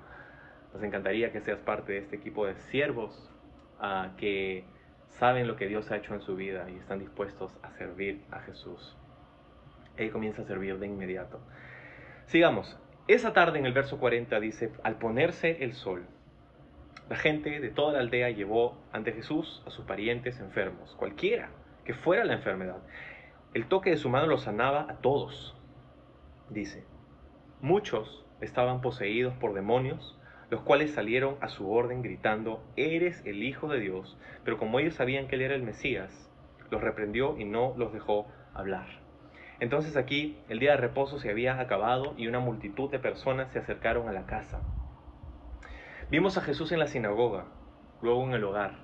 Nos 0.73 0.83
encantaría 0.83 1.33
que 1.33 1.41
seas 1.41 1.59
parte 1.61 1.93
de 1.93 1.99
este 1.99 2.17
equipo 2.17 2.47
de 2.47 2.55
siervos 2.55 3.31
uh, 3.81 4.15
que 4.17 4.65
saben 5.09 5.47
lo 5.47 5.57
que 5.57 5.67
Dios 5.67 5.91
ha 5.91 5.97
hecho 5.97 6.15
en 6.15 6.21
su 6.21 6.37
vida 6.37 6.69
y 6.71 6.77
están 6.77 6.99
dispuestos 6.99 7.53
a 7.63 7.71
servir 7.73 8.23
a 8.31 8.41
Jesús. 8.41 8.97
Él 9.97 10.11
comienza 10.11 10.43
a 10.43 10.45
servir 10.45 10.79
de 10.79 10.87
inmediato. 10.87 11.41
Sigamos. 12.27 12.79
Esa 13.09 13.33
tarde 13.33 13.59
en 13.59 13.65
el 13.65 13.73
verso 13.73 13.99
40 13.99 14.39
dice, 14.41 14.71
al 14.83 14.97
ponerse 14.97 15.65
el 15.65 15.73
sol, 15.73 16.07
la 17.09 17.17
gente 17.17 17.61
de 17.61 17.71
toda 17.71 17.95
la 17.95 18.01
aldea 18.01 18.31
llevó 18.31 18.77
ante 18.93 19.13
Jesús 19.13 19.63
a 19.67 19.71
sus 19.71 19.85
parientes 19.85 20.41
enfermos, 20.41 20.95
cualquiera 20.97 21.51
que 21.85 21.95
fuera 21.95 22.25
la 22.25 22.35
enfermedad. 22.35 22.79
El 23.55 23.67
toque 23.67 23.91
de 23.91 23.97
su 23.97 24.11
mano 24.11 24.27
los 24.27 24.43
sanaba 24.43 24.87
a 24.91 24.99
todos 24.99 25.57
dice, 26.51 26.85
muchos 27.61 28.25
estaban 28.41 28.81
poseídos 28.81 29.35
por 29.35 29.55
demonios, 29.55 30.19
los 30.51 30.63
cuales 30.63 30.93
salieron 30.93 31.37
a 31.41 31.49
su 31.49 31.71
orden 31.71 32.03
gritando, 32.03 32.63
eres 32.77 33.23
el 33.27 33.43
Hijo 33.43 33.69
de 33.69 33.81
Dios, 33.81 34.19
pero 34.45 34.59
como 34.59 34.79
ellos 34.79 34.95
sabían 34.95 35.29
que 35.29 35.37
él 35.37 35.43
era 35.43 35.55
el 35.55 35.63
Mesías, 35.63 36.31
los 36.71 36.81
reprendió 36.81 37.39
y 37.39 37.45
no 37.45 37.75
los 37.77 37.93
dejó 37.93 38.27
hablar. 38.55 38.87
Entonces 39.61 39.97
aquí 39.97 40.39
el 40.49 40.59
día 40.59 40.73
de 40.73 40.77
reposo 40.77 41.19
se 41.19 41.31
había 41.31 41.59
acabado 41.61 42.15
y 42.17 42.29
una 42.29 42.39
multitud 42.39 42.91
de 42.91 42.99
personas 42.99 43.51
se 43.53 43.59
acercaron 43.59 44.09
a 44.09 44.13
la 44.13 44.27
casa. 44.27 44.61
Vimos 46.11 46.39
a 46.39 46.41
Jesús 46.41 46.73
en 46.73 46.79
la 46.79 46.87
sinagoga, 46.87 47.45
luego 48.01 48.25
en 48.25 48.33
el 48.33 48.43
hogar 48.43 48.79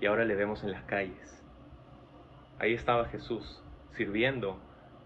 y 0.00 0.06
ahora 0.06 0.24
le 0.24 0.34
vemos 0.34 0.64
en 0.64 0.72
las 0.72 0.82
calles. 0.82 1.40
Ahí 2.58 2.74
estaba 2.74 3.04
Jesús, 3.04 3.62
sirviendo, 3.92 4.58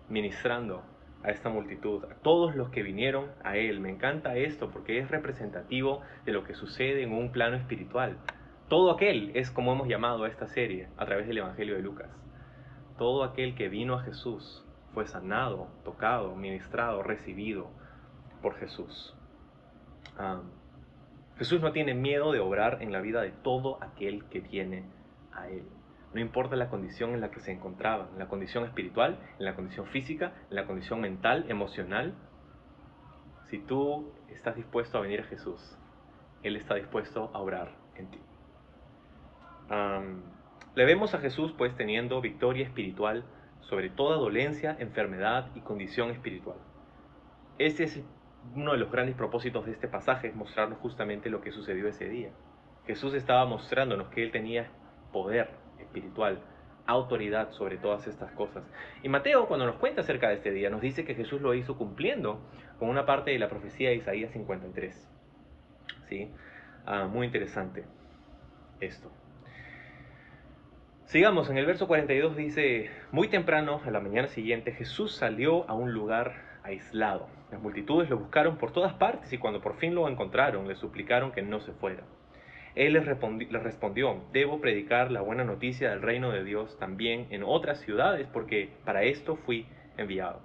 ministrando 0.08 0.82
a 1.22 1.28
esta 1.28 1.50
multitud, 1.50 2.04
a 2.04 2.14
todos 2.22 2.56
los 2.56 2.70
que 2.70 2.82
vinieron 2.82 3.26
a 3.44 3.58
Él. 3.58 3.80
Me 3.80 3.90
encanta 3.90 4.34
esto 4.34 4.70
porque 4.70 4.98
es 4.98 5.10
representativo 5.10 6.00
de 6.24 6.32
lo 6.32 6.42
que 6.42 6.54
sucede 6.54 7.02
en 7.02 7.12
un 7.12 7.32
plano 7.32 7.56
espiritual. 7.56 8.16
Todo 8.68 8.90
aquel 8.90 9.32
es 9.34 9.50
como 9.50 9.72
hemos 9.72 9.88
llamado 9.88 10.24
a 10.24 10.28
esta 10.28 10.48
serie 10.48 10.88
a 10.96 11.04
través 11.04 11.28
del 11.28 11.36
Evangelio 11.36 11.74
de 11.74 11.82
Lucas. 11.82 12.08
Todo 12.96 13.24
aquel 13.24 13.54
que 13.54 13.68
vino 13.68 13.92
a 13.92 14.04
Jesús 14.04 14.64
fue 14.94 15.06
sanado, 15.06 15.68
tocado, 15.84 16.34
ministrado, 16.34 17.02
recibido 17.02 17.68
por 18.40 18.54
Jesús. 18.54 19.14
Jesús 21.38 21.60
no 21.60 21.70
tiene 21.72 21.94
miedo 21.94 22.32
de 22.32 22.40
obrar 22.40 22.82
en 22.82 22.92
la 22.92 23.00
vida 23.00 23.22
de 23.22 23.30
todo 23.30 23.78
aquel 23.80 24.24
que 24.24 24.40
viene 24.40 24.84
a 25.32 25.48
Él. 25.48 25.64
No 26.12 26.20
importa 26.20 26.56
la 26.56 26.68
condición 26.68 27.14
en 27.14 27.20
la 27.20 27.30
que 27.30 27.38
se 27.40 27.52
encontraban, 27.52 28.08
en 28.12 28.18
la 28.18 28.26
condición 28.26 28.64
espiritual, 28.64 29.20
en 29.38 29.44
la 29.44 29.54
condición 29.54 29.86
física, 29.86 30.32
en 30.50 30.56
la 30.56 30.66
condición 30.66 31.00
mental, 31.00 31.44
emocional. 31.48 32.14
Si 33.44 33.58
tú 33.58 34.12
estás 34.30 34.56
dispuesto 34.56 34.98
a 34.98 35.00
venir 35.00 35.20
a 35.20 35.24
Jesús, 35.24 35.78
Él 36.42 36.56
está 36.56 36.74
dispuesto 36.74 37.30
a 37.32 37.38
obrar 37.38 37.76
en 37.94 38.10
ti. 38.10 38.20
le 40.74 40.84
vemos 40.84 41.14
a 41.14 41.18
Jesús 41.18 41.52
pues 41.56 41.76
teniendo 41.76 42.20
victoria 42.20 42.64
espiritual 42.64 43.24
sobre 43.60 43.90
toda 43.90 44.16
dolencia, 44.16 44.76
enfermedad 44.78 45.50
y 45.54 45.60
condición 45.60 46.10
espiritual. 46.10 46.58
Este 47.58 47.84
es 47.84 48.02
uno 48.54 48.72
de 48.72 48.78
los 48.78 48.90
grandes 48.90 49.14
propósitos 49.14 49.66
de 49.66 49.72
este 49.72 49.88
pasaje, 49.88 50.28
es 50.28 50.34
mostrarnos 50.34 50.78
justamente 50.78 51.30
lo 51.30 51.40
que 51.40 51.52
sucedió 51.52 51.88
ese 51.88 52.08
día. 52.08 52.30
Jesús 52.86 53.14
estaba 53.14 53.44
mostrándonos 53.44 54.08
que 54.08 54.22
Él 54.22 54.30
tenía 54.30 54.70
poder, 55.12 55.50
espiritual, 55.78 56.40
autoridad 56.86 57.50
sobre 57.52 57.76
todas 57.76 58.06
estas 58.06 58.32
cosas. 58.32 58.64
Y 59.02 59.08
Mateo, 59.08 59.46
cuando 59.46 59.66
nos 59.66 59.76
cuenta 59.76 60.00
acerca 60.00 60.28
de 60.28 60.36
este 60.36 60.50
día, 60.50 60.70
nos 60.70 60.80
dice 60.80 61.04
que 61.04 61.14
Jesús 61.14 61.40
lo 61.42 61.52
hizo 61.54 61.76
cumpliendo 61.76 62.40
con 62.78 62.88
una 62.88 63.04
parte 63.04 63.30
de 63.30 63.38
la 63.38 63.48
profecía 63.48 63.90
de 63.90 63.96
Isaías 63.96 64.32
53. 64.32 65.08
¿Sí? 66.08 66.30
Ah, 66.86 67.06
muy 67.06 67.26
interesante 67.26 67.84
esto. 68.80 69.10
Sigamos, 71.04 71.48
en 71.50 71.58
el 71.58 71.66
verso 71.66 71.86
42 71.86 72.36
dice, 72.36 72.90
muy 73.12 73.28
temprano, 73.28 73.80
a 73.84 73.90
la 73.90 74.00
mañana 74.00 74.28
siguiente, 74.28 74.72
Jesús 74.72 75.14
salió 75.14 75.68
a 75.68 75.74
un 75.74 75.92
lugar 75.92 76.47
aislado. 76.68 77.28
Las 77.50 77.60
multitudes 77.60 78.08
lo 78.08 78.18
buscaron 78.18 78.56
por 78.56 78.72
todas 78.72 78.94
partes 78.94 79.32
y 79.32 79.38
cuando 79.38 79.60
por 79.60 79.76
fin 79.76 79.94
lo 79.94 80.08
encontraron, 80.08 80.68
le 80.68 80.74
suplicaron 80.74 81.32
que 81.32 81.42
no 81.42 81.60
se 81.60 81.72
fuera. 81.72 82.04
Él 82.74 82.92
les, 82.92 83.06
respondió, 83.06 84.22
debo 84.32 84.60
predicar 84.60 85.10
la 85.10 85.20
buena 85.20 85.42
noticia 85.42 85.90
del 85.90 86.02
reino 86.02 86.30
de 86.30 86.44
Dios 86.44 86.78
también 86.78 87.26
en 87.30 87.42
otras 87.42 87.80
ciudades, 87.80 88.28
porque 88.32 88.70
para 88.84 89.02
esto 89.02 89.36
fui 89.36 89.66
enviado. 89.96 90.40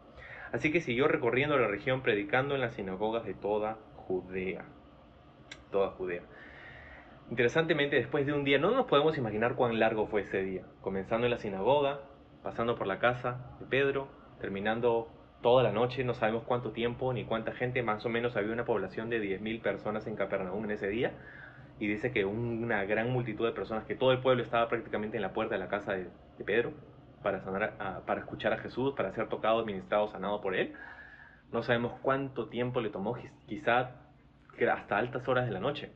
Así 0.52 0.72
que 0.72 0.82
siguió 0.82 1.08
recorriendo 1.08 1.58
la 1.58 1.68
región 1.68 2.02
predicando 2.02 2.56
en 2.56 2.62
las 2.62 2.74
sinagogas 2.74 3.26
de 3.26 3.34
toda 3.34 3.78
Judea. 3.96 4.66
Toda 5.72 5.90
Judea. 5.92 6.24
Interesantemente, 7.30 7.98
después 7.98 8.26
de 8.26 8.34
un 8.34 8.44
día, 8.44 8.58
no 8.58 8.72
nos 8.72 8.88
podemos 8.88 9.18
imaginar 9.18 9.56
cuán 9.56 9.80
largo 9.80 10.08
fue 10.08 10.22
ese 10.22 10.42
día. 10.42 10.64
Comenzando 10.82 11.28
en 11.28 11.32
la 11.32 11.38
sinagoga, 11.38 12.00
pasando 12.42 12.76
por 12.76 12.88
la 12.88 13.00
casa 13.00 13.56
de 13.60 13.66
Pedro, 13.66 14.08
terminando 14.40 15.08
toda 15.44 15.62
la 15.62 15.72
noche, 15.72 16.04
no 16.04 16.16
sabemos 16.16 16.44
cuánto 16.44 16.72
tiempo 16.72 17.14
ni 17.14 17.26
cuánta 17.26 17.52
gente, 17.52 17.84
más 17.84 18.04
o 18.04 18.10
menos 18.10 18.36
había 18.36 18.52
una 18.52 18.66
población 18.66 19.12
de 19.12 19.22
10.000 19.22 19.62
personas 19.62 20.08
en 20.08 20.16
Capernaum 20.16 20.64
en 20.66 20.72
ese 20.72 20.88
día 20.88 21.12
y 21.80 21.88
dice 21.88 22.12
que 22.12 22.26
una 22.26 22.84
gran 22.86 23.12
multitud 23.12 23.46
de 23.46 23.52
personas, 23.52 23.86
que 23.86 23.96
todo 23.96 24.12
el 24.12 24.20
pueblo 24.20 24.42
estaba 24.42 24.68
prácticamente 24.70 25.18
en 25.18 25.22
la 25.22 25.34
puerta 25.34 25.54
de 25.54 25.60
la 25.60 25.68
casa 25.68 25.94
de, 25.94 26.08
Pedro 26.44 26.74
para, 27.22 27.42
sanar 27.42 28.04
para 28.06 28.22
escuchar 28.22 28.54
a 28.54 28.58
Jesús, 28.58 28.94
para 28.96 29.12
ser 29.14 29.30
tocado, 29.30 29.66
ministrado, 29.66 30.08
sanado 30.10 30.42
por 30.42 30.56
él. 30.56 30.74
No 31.52 31.62
sabemos 31.62 31.94
cuánto 32.02 32.48
tiempo 32.48 32.82
le 32.82 32.90
tomó, 32.90 33.16
quizá 33.48 33.92
hasta 34.72 34.98
altas 34.98 35.28
horas 35.28 35.46
de 35.46 35.52
la 35.52 35.60
noche. 35.60 35.92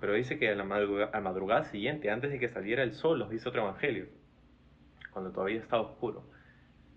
Pero 0.00 0.14
dice 0.14 0.38
que 0.38 0.50
a 0.50 0.54
la 0.54 0.64
madrugada, 0.64 1.20
madrugada 1.20 1.64
siguiente, 1.64 2.10
antes 2.10 2.30
de 2.30 2.38
que 2.38 2.48
saliera 2.48 2.82
el 2.82 2.94
sol, 2.94 3.18
nos 3.18 3.30
dice 3.30 3.48
otro 3.48 3.62
evangelio, 3.62 4.06
cuando 5.12 5.30
todavía 5.30 5.60
estaba 5.60 5.82
oscuro, 5.82 6.24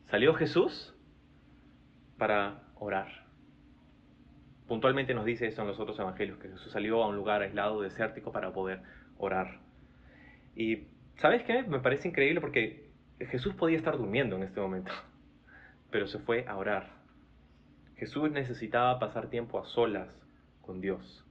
salió 0.09 0.33
Jesús 0.33 0.96
para 2.17 2.63
orar 2.75 3.27
puntualmente 4.67 5.13
nos 5.13 5.25
dice 5.25 5.47
eso 5.47 5.61
en 5.61 5.67
los 5.67 5.79
otros 5.79 5.97
evangelios, 5.99 6.37
que 6.39 6.49
Jesús 6.49 6.71
salió 6.71 7.03
a 7.03 7.07
un 7.07 7.15
lugar 7.15 7.41
aislado, 7.41 7.81
desértico, 7.81 8.31
para 8.31 8.51
poder 8.51 8.81
orar. 9.17 9.59
Y, 10.55 10.87
¿sabes 11.15 11.43
qué? 11.43 11.63
Me 11.63 11.79
parece 11.79 12.09
increíble 12.09 12.41
porque 12.41 12.89
Jesús 13.19 13.55
podía 13.55 13.77
estar 13.77 13.97
durmiendo 13.97 14.35
en 14.35 14.43
este 14.43 14.59
momento, 14.59 14.91
pero 15.91 16.07
se 16.07 16.19
fue 16.19 16.45
a 16.47 16.57
orar. 16.57 16.97
Jesús 17.95 18.29
necesitaba 18.29 18.99
pasar 18.99 19.29
tiempo 19.29 19.59
a 19.59 19.65
solas 19.65 20.09
con 20.61 20.81
Dios. 20.81 21.25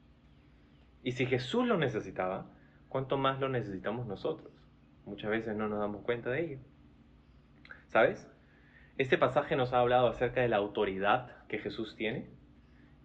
Y 1.02 1.12
si 1.12 1.26
Jesús 1.26 1.66
lo 1.66 1.76
necesitaba, 1.76 2.46
¿cuánto 2.88 3.18
más 3.18 3.38
lo 3.38 3.48
necesitamos 3.48 4.06
nosotros? 4.06 4.50
Muchas 5.04 5.30
veces 5.30 5.54
no 5.54 5.68
nos 5.68 5.78
damos 5.78 6.02
cuenta 6.02 6.30
de 6.30 6.44
ello. 6.44 6.58
¿Sabes? 7.86 8.28
Este 8.98 9.18
pasaje 9.18 9.56
nos 9.56 9.74
ha 9.74 9.80
hablado 9.80 10.08
acerca 10.08 10.40
de 10.40 10.48
la 10.48 10.56
autoridad 10.56 11.30
que 11.48 11.58
Jesús 11.58 11.96
tiene 11.96 12.30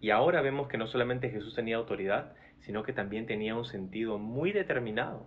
y 0.00 0.08
ahora 0.08 0.40
vemos 0.40 0.68
que 0.68 0.78
no 0.78 0.86
solamente 0.86 1.28
Jesús 1.28 1.54
tenía 1.54 1.76
autoridad, 1.76 2.32
sino 2.60 2.82
que 2.82 2.94
también 2.94 3.26
tenía 3.26 3.54
un 3.54 3.66
sentido 3.66 4.18
muy 4.18 4.52
determinado 4.52 5.26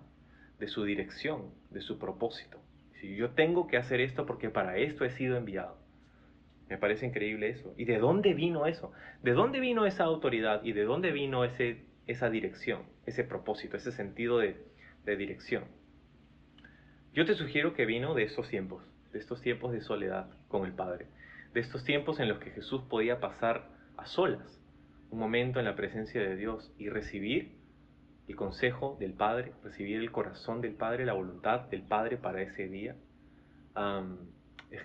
de 0.58 0.68
su 0.68 0.84
dirección, 0.84 1.52
de 1.70 1.82
su 1.82 2.00
propósito. 2.00 2.60
Si 3.00 3.16
yo 3.16 3.32
tengo 3.32 3.68
que 3.68 3.78
hacer 3.78 4.02
esto 4.02 4.26
porque 4.26 4.50
para 4.50 4.78
esto 4.78 5.06
he 5.06 5.12
sido 5.12 5.38
enviado. 5.38 5.78
Me 6.68 6.80
parece 6.80 7.06
increíble 7.06 7.50
eso. 7.50 7.76
¿Y 7.78 7.86
de 7.86 8.00
dónde 8.00 8.34
vino 8.34 8.66
eso? 8.66 8.92
¿De 9.22 9.34
dónde 9.34 9.60
vino 9.60 9.86
esa 9.86 10.06
autoridad 10.06 10.64
y 10.64 10.72
de 10.72 10.86
dónde 10.86 11.12
vino 11.12 11.46
ese, 11.46 11.86
esa 12.08 12.32
dirección, 12.32 12.84
ese 13.06 13.24
propósito, 13.24 13.78
ese 13.78 13.92
sentido 13.92 14.40
de, 14.40 14.66
de 15.06 15.16
dirección? 15.16 15.66
Yo 17.14 17.24
te 17.24 17.36
sugiero 17.36 17.76
que 17.76 17.86
vino 17.86 18.16
de 18.16 18.24
estos 18.24 18.50
tiempos, 18.50 18.84
de 19.16 19.22
estos 19.22 19.42
tiempos 19.42 19.72
de 19.72 19.80
soledad 19.80 20.28
con 20.50 20.66
el 20.66 20.74
Padre, 20.74 21.08
de 21.54 21.62
estos 21.62 21.86
tiempos 21.86 22.20
en 22.20 22.28
los 22.28 22.40
que 22.40 22.52
Jesús 22.52 22.82
podía 22.90 23.22
pasar 23.22 23.70
a 23.96 24.06
solas 24.08 24.62
un 25.10 25.20
momento 25.20 25.60
en 25.60 25.66
la 25.66 25.78
presencia 25.78 26.20
de 26.20 26.36
Dios 26.36 26.70
y 26.78 26.90
recibir 26.90 27.56
el 28.28 28.36
consejo 28.36 28.98
del 29.00 29.14
Padre, 29.14 29.54
recibir 29.64 30.02
el 30.02 30.12
corazón 30.12 30.60
del 30.60 30.74
Padre, 30.74 31.06
la 31.06 31.14
voluntad 31.14 31.62
del 31.70 31.84
Padre 31.84 32.18
para 32.18 32.42
ese 32.42 32.68
día. 32.68 32.98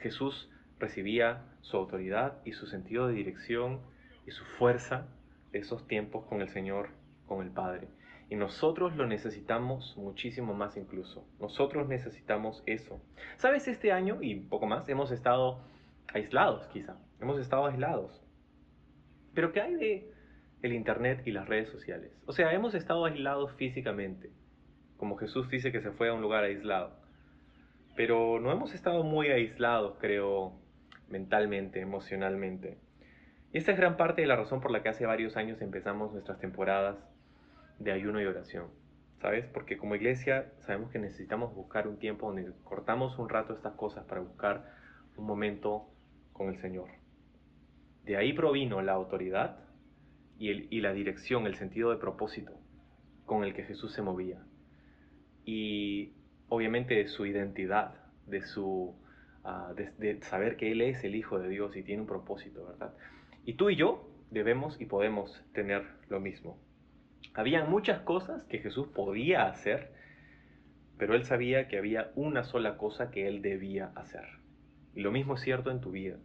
Jesús 0.01 0.49
recibía 0.79 1.43
su 1.63 1.77
autoridad 1.77 2.39
y 2.45 2.53
su 2.53 2.69
sentido 2.69 3.09
de 3.09 3.15
dirección 3.15 3.81
y 4.29 4.31
su 4.31 4.45
fuerza 4.45 5.09
de 5.51 5.59
esos 5.59 5.89
tiempos 5.89 6.25
con 6.27 6.41
el 6.41 6.51
Señor, 6.51 6.91
con 7.27 7.45
el 7.45 7.51
Padre. 7.51 7.89
Y 8.31 8.37
nosotros 8.37 8.95
lo 8.95 9.09
necesitamos 9.09 9.97
muchísimo 9.97 10.55
más 10.55 10.77
incluso. 10.77 11.27
Nosotros 11.41 11.89
necesitamos 11.89 12.63
eso. 12.65 13.03
¿Sabes? 13.37 13.67
Este 13.67 13.91
año 13.91 14.19
y 14.23 14.37
poco 14.37 14.67
más 14.67 14.89
hemos 14.89 15.11
estado 15.11 15.61
aislados 16.15 16.69
quizá. 16.69 16.97
Hemos 17.21 17.41
estado 17.41 17.67
aislados. 17.67 18.23
Pero 19.35 19.53
¿qué 19.53 19.61
hay 19.61 19.75
de 19.75 20.13
el 20.63 20.73
Internet 20.73 21.23
y 21.27 21.33
las 21.33 21.49
redes 21.49 21.71
sociales? 21.71 22.13
O 22.25 22.33
sea, 22.33 22.53
hemos 22.53 22.75
estado 22.75 23.05
aislados 23.05 23.53
físicamente, 23.55 24.31
como 24.97 25.17
Jesús 25.17 25.49
dice 25.51 25.73
que 25.73 25.81
se 25.81 25.91
fue 25.91 26.09
a 26.09 26.15
un 26.15 26.23
lugar 26.23 26.45
aislado. 26.45 26.93
Pero 27.97 28.39
no 28.39 28.53
hemos 28.53 28.75
estado 28.75 29.03
muy 29.03 29.27
aislados, 29.27 29.97
creo, 29.99 30.53
mentalmente, 31.09 31.81
emocionalmente. 31.81 32.79
Y 33.53 33.59
esta 33.59 33.73
es 33.73 33.77
gran 33.77 33.97
parte 33.97 34.23
de 34.23 34.29
la 34.29 34.37
razón 34.37 34.61
por 34.61 34.71
la 34.71 34.85
que 34.85 34.89
hace 34.89 35.05
varios 35.05 35.37
años 35.37 35.61
empezamos 35.61 36.13
nuestras 36.13 36.39
temporadas 36.39 36.97
de 37.81 37.93
ayuno 37.93 38.21
y 38.21 38.27
oración. 38.27 38.69
¿Sabes? 39.21 39.45
Porque 39.53 39.77
como 39.77 39.97
iglesia 39.97 40.53
sabemos 40.61 40.91
que 40.91 40.99
necesitamos 40.99 41.55
buscar 41.55 41.89
un 41.89 41.99
tiempo 41.99 42.29
donde 42.29 42.53
cortamos 42.65 43.19
un 43.19 43.29
rato 43.29 43.53
estas 43.53 43.75
cosas 43.75 44.05
para 44.07 44.21
buscar 44.21 44.73
un 45.17 45.27
momento 45.27 45.89
con 46.33 46.49
el 46.49 46.59
Señor. 46.61 46.89
De 48.05 48.17
ahí 48.17 48.33
provino 48.33 48.81
la 48.81 48.93
autoridad 48.93 49.59
y, 50.39 50.81
la 50.81 50.95
dirección, 50.95 51.47
el 51.47 51.57
sentido 51.57 51.91
de 51.91 51.99
propósito 51.99 52.53
con 53.27 53.45
el 53.45 53.53
que 53.53 53.65
Jesús 53.65 53.93
se 53.93 54.01
movía. 54.01 54.43
Y 55.45 56.15
obviamente 56.49 56.95
de 56.95 57.09
su 57.09 57.27
identidad, 57.27 57.95
de, 58.27 58.41
su, 58.41 58.95
ah, 59.45 59.75
de, 59.77 60.23
saber 60.23 60.57
que 60.57 60.73
Él 60.73 60.81
es 60.81 61.05
el 61.05 61.15
Hijo 61.15 61.39
de 61.39 61.51
Dios 61.51 61.77
y 61.77 61.83
tiene 61.83 62.01
un 62.01 62.09
propósito, 62.09 62.65
¿verdad? 62.65 62.95
Y 63.45 63.55
tú 63.55 63.69
y 63.69 63.77
yo 63.77 64.09
debemos 64.31 64.81
y 64.81 64.87
podemos 64.87 65.45
tener 65.53 65.85
lo 66.09 66.21
mismo. 66.21 66.59
Había 67.35 67.65
muchas 67.65 68.01
cosas 68.01 68.45
que 68.45 68.59
Jesús 68.59 68.89
podía 68.89 69.47
hacer, 69.47 69.93
pero 70.99 71.15
él 71.15 71.25
sabía 71.25 71.69
que 71.69 71.79
había 71.79 72.11
una 72.17 72.43
sola 72.43 72.77
cosa 72.77 73.11
que 73.11 73.29
él 73.29 73.41
debía 73.41 73.93
hacer. 73.95 74.25
Y 74.95 75.01
lo 75.01 75.13
mismo 75.13 75.35
es 75.35 75.41
cierto 75.41 75.71
en 75.71 75.81
tu 75.81 75.93
vida. 75.93 76.17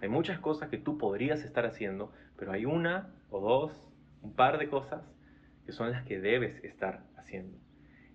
Hay 0.00 0.08
muchas 0.08 0.38
cosas 0.38 0.68
que 0.68 0.78
tú 0.78 0.98
podrías 0.98 1.44
estar 1.44 1.64
haciendo, 1.64 2.12
pero 2.36 2.52
hay 2.52 2.64
una 2.64 3.14
o 3.30 3.40
dos, 3.40 3.88
un 4.22 4.34
par 4.34 4.58
de 4.58 4.68
cosas 4.68 5.02
que 5.64 5.72
son 5.72 5.92
las 5.92 6.04
que 6.04 6.20
debes 6.20 6.62
estar 6.64 7.04
haciendo. 7.16 7.58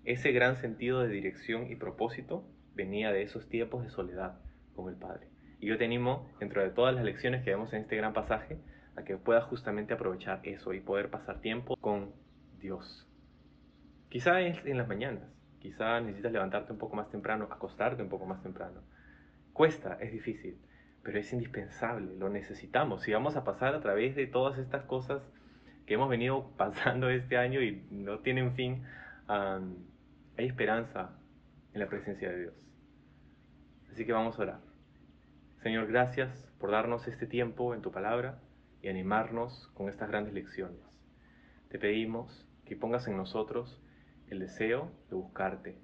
Ese 0.04 0.32
gran 0.32 0.56
sentido 0.56 1.00
de 1.00 1.08
dirección 1.08 1.70
y 1.70 1.76
propósito 1.76 2.46
venía 2.74 3.10
de 3.10 3.22
esos 3.22 3.48
tiempos 3.48 3.84
de 3.84 3.90
soledad 3.90 4.38
con 4.74 4.88
el 4.88 4.96
Padre. 4.96 5.28
Y 5.60 5.66
yo 5.66 5.78
te 5.78 5.86
animo, 5.86 6.28
dentro 6.40 6.62
de 6.62 6.70
todas 6.70 6.94
las 6.94 7.04
lecciones 7.04 7.42
que 7.42 7.50
vemos 7.50 7.72
en 7.72 7.80
este 7.80 7.96
gran 7.96 8.12
pasaje, 8.12 8.58
a 8.96 9.04
que 9.04 9.16
puedas 9.16 9.44
justamente 9.44 9.94
aprovechar 9.94 10.40
eso 10.42 10.72
y 10.74 10.80
poder 10.80 11.10
pasar 11.10 11.40
tiempo 11.40 11.76
con 11.76 12.12
Dios. 12.64 13.06
Quizá 14.08 14.40
en 14.40 14.78
las 14.78 14.88
mañanas, 14.88 15.28
quizá 15.58 16.00
necesitas 16.00 16.32
levantarte 16.32 16.72
un 16.72 16.78
poco 16.78 16.96
más 16.96 17.10
temprano, 17.10 17.46
acostarte 17.50 18.02
un 18.02 18.08
poco 18.08 18.24
más 18.24 18.42
temprano. 18.42 18.80
Cuesta, 19.52 19.98
es 20.00 20.12
difícil, 20.12 20.56
pero 21.02 21.18
es 21.18 21.30
indispensable, 21.34 22.16
lo 22.16 22.30
necesitamos. 22.30 23.02
Si 23.02 23.12
vamos 23.12 23.36
a 23.36 23.44
pasar 23.44 23.74
a 23.74 23.80
través 23.80 24.16
de 24.16 24.26
todas 24.26 24.58
estas 24.58 24.84
cosas 24.84 25.22
que 25.84 25.94
hemos 25.94 26.08
venido 26.08 26.52
pasando 26.56 27.10
este 27.10 27.36
año 27.36 27.60
y 27.60 27.86
no 27.90 28.20
tienen 28.20 28.54
fin, 28.54 28.82
hay 29.28 30.46
esperanza 30.46 31.18
en 31.74 31.80
la 31.80 31.86
presencia 31.86 32.30
de 32.30 32.40
Dios. 32.40 32.54
Así 33.92 34.06
que 34.06 34.12
vamos 34.14 34.38
a 34.38 34.42
orar. 34.42 34.60
Señor, 35.62 35.86
gracias 35.86 36.50
por 36.58 36.70
darnos 36.70 37.08
este 37.08 37.26
tiempo 37.26 37.74
en 37.74 37.82
tu 37.82 37.92
palabra 37.92 38.38
y 38.80 38.88
animarnos 38.88 39.68
con 39.74 39.90
estas 39.90 40.08
grandes 40.08 40.32
lecciones. 40.32 40.80
Te 41.68 41.78
pedimos 41.78 42.46
que 42.64 42.76
pongas 42.76 43.06
en 43.08 43.16
nosotros 43.16 43.80
el 44.28 44.38
deseo 44.38 44.90
de 45.10 45.16
buscarte, 45.16 45.78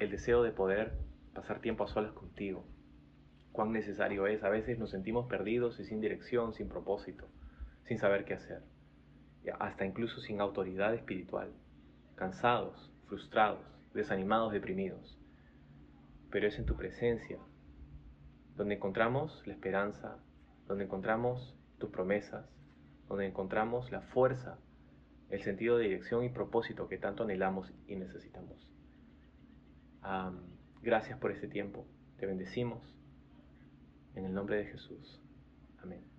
el 0.00 0.10
deseo 0.10 0.42
de 0.42 0.52
poder 0.52 0.92
pasar 1.34 1.60
tiempo 1.60 1.84
a 1.84 1.88
solas 1.88 2.12
contigo. 2.12 2.64
Cuán 3.52 3.72
necesario 3.72 4.26
es. 4.26 4.44
A 4.44 4.48
veces 4.48 4.78
nos 4.78 4.90
sentimos 4.90 5.26
perdidos 5.28 5.80
y 5.80 5.84
sin 5.84 6.00
dirección, 6.00 6.52
sin 6.54 6.68
propósito, 6.68 7.28
sin 7.84 7.98
saber 7.98 8.24
qué 8.24 8.34
hacer, 8.34 8.62
hasta 9.58 9.84
incluso 9.84 10.20
sin 10.20 10.40
autoridad 10.40 10.94
espiritual, 10.94 11.52
cansados, 12.14 12.92
frustrados, 13.06 13.64
desanimados, 13.94 14.52
deprimidos. 14.52 15.18
Pero 16.30 16.46
es 16.46 16.58
en 16.58 16.66
tu 16.66 16.76
presencia 16.76 17.38
donde 18.56 18.74
encontramos 18.74 19.46
la 19.46 19.54
esperanza, 19.54 20.18
donde 20.66 20.84
encontramos 20.84 21.56
tus 21.78 21.90
promesas, 21.90 22.46
donde 23.08 23.26
encontramos 23.26 23.90
la 23.90 24.02
fuerza, 24.02 24.58
el 25.30 25.42
sentido 25.42 25.76
de 25.76 25.84
dirección 25.84 26.24
y 26.24 26.30
propósito 26.30 26.88
que 26.88 26.98
tanto 26.98 27.22
anhelamos 27.22 27.72
y 27.86 27.96
necesitamos. 27.96 28.68
gracias 30.82 31.18
por 31.18 31.30
este 31.32 31.48
tiempo. 31.48 31.86
Te 32.18 32.26
bendecimos. 32.26 32.94
En 34.14 34.24
el 34.24 34.34
nombre 34.34 34.56
de 34.56 34.64
Jesús. 34.64 35.20
Amén. 35.80 36.17